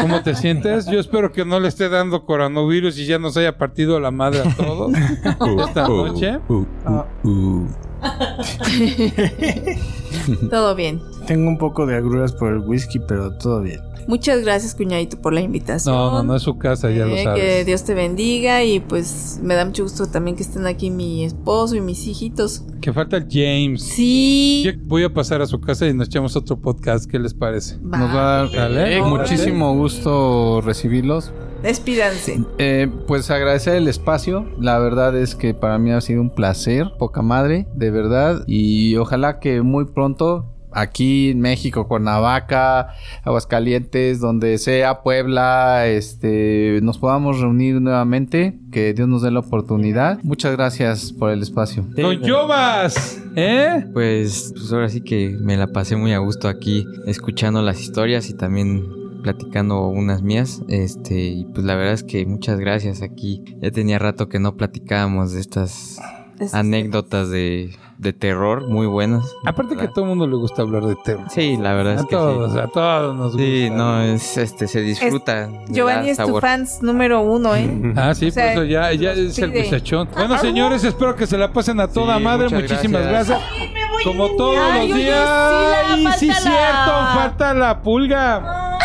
[0.00, 0.86] ¿Cómo te sientes?
[0.86, 4.40] Yo espero que no le esté dando coronavirus y ya nos haya partido la madre
[4.40, 4.94] a todos
[5.68, 6.38] esta noche.
[6.48, 7.68] Uh, uh, uh.
[10.50, 11.00] Todo bien.
[11.26, 13.80] Tengo un poco de agruras por el whisky, pero todo bien.
[14.06, 15.94] Muchas gracias, cuñadito, por la invitación.
[15.94, 17.42] No, no, no es su casa, ya lo Eh, sabes.
[17.42, 21.24] que Dios te bendiga y pues me da mucho gusto también que estén aquí mi
[21.24, 22.64] esposo y mis hijitos.
[22.82, 23.82] Que falta el James.
[23.82, 24.62] Sí.
[24.66, 27.10] Yo voy a pasar a su casa y nos echamos otro podcast.
[27.10, 27.78] ¿Qué les parece?
[27.78, 27.98] Va.
[27.98, 28.98] Nos va a dar Dale.
[28.98, 31.32] eh, muchísimo gusto recibirlos.
[31.64, 32.44] Despídanse.
[32.58, 34.46] Eh, pues agradecer el espacio.
[34.60, 38.44] La verdad es que para mí ha sido un placer, poca madre, de verdad.
[38.46, 42.88] Y ojalá que muy pronto aquí en México, Cuernavaca,
[43.22, 48.58] Aguascalientes, donde sea, Puebla, este, nos podamos reunir nuevamente.
[48.70, 50.18] Que Dios nos dé la oportunidad.
[50.22, 51.86] Muchas gracias por el espacio.
[51.96, 53.86] Don Jovas, ¿eh?
[53.94, 58.28] Pues, pues ahora sí que me la pasé muy a gusto aquí escuchando las historias
[58.28, 60.60] y también platicando unas mías.
[60.68, 63.42] Este, y pues la verdad es que muchas gracias aquí.
[63.60, 65.98] Ya tenía rato que no platicábamos de estas
[66.38, 69.24] Es- anécdotas de, de terror muy buenas.
[69.46, 71.24] Aparte que a todo el mundo le gusta hablar de terror.
[71.30, 72.58] Sí, la verdad es A que todos, sí.
[72.58, 73.42] a todos nos gusta.
[73.42, 75.48] Sí, no, es este, se disfruta.
[75.68, 77.92] Giovanni es tu fans número uno, ¿eh?
[77.96, 80.08] Ah, sí, O sea, por eso ya, ya es el muchachón.
[80.14, 82.44] Bueno, señores, espero que se la pasen a toda Sí, madre.
[82.50, 83.38] muchas Muchísimas gracias.
[83.40, 83.70] gracias.
[84.04, 85.18] Como todos Ay, los oye, días.
[85.18, 88.76] sí, la- Ay, sí, falta cierto, falta la pulga.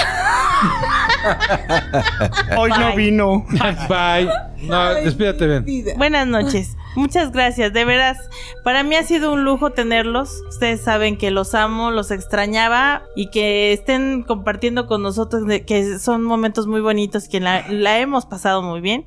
[2.58, 3.46] Hoy no vino.
[3.88, 4.30] Bye.
[4.68, 5.98] No, despídate bien.
[5.98, 6.76] Buenas noches.
[6.96, 8.18] Muchas gracias, de veras.
[8.64, 10.42] Para mí ha sido un lujo tenerlos.
[10.50, 16.24] Ustedes saben que los amo, los extrañaba y que estén compartiendo con nosotros, que son
[16.24, 19.06] momentos muy bonitos, que la, la hemos pasado muy bien.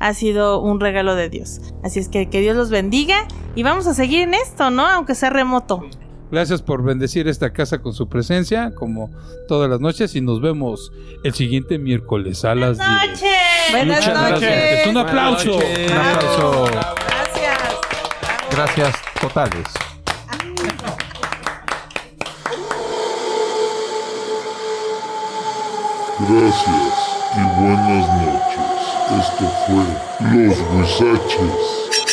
[0.00, 1.60] Ha sido un regalo de Dios.
[1.84, 4.86] Así es que que Dios los bendiga y vamos a seguir en esto, ¿no?
[4.86, 5.84] Aunque sea remoto.
[6.30, 9.10] Gracias por bendecir esta casa con su presencia, como
[9.48, 10.14] todas las noches.
[10.14, 10.92] Y nos vemos
[11.24, 12.88] el siguiente miércoles a las 10.
[12.88, 13.26] ¡Noche!
[13.72, 14.40] Buenas Muchas noches.
[14.40, 14.86] gracias.
[14.88, 15.56] Un aplauso.
[15.56, 16.64] Un aplauso.
[16.70, 17.58] Gracias.
[18.52, 19.66] Gracias totales.
[26.28, 26.94] Gracias
[27.36, 28.70] y buenas noches.
[29.20, 29.84] Esto fue
[30.32, 32.09] Los Huizaches.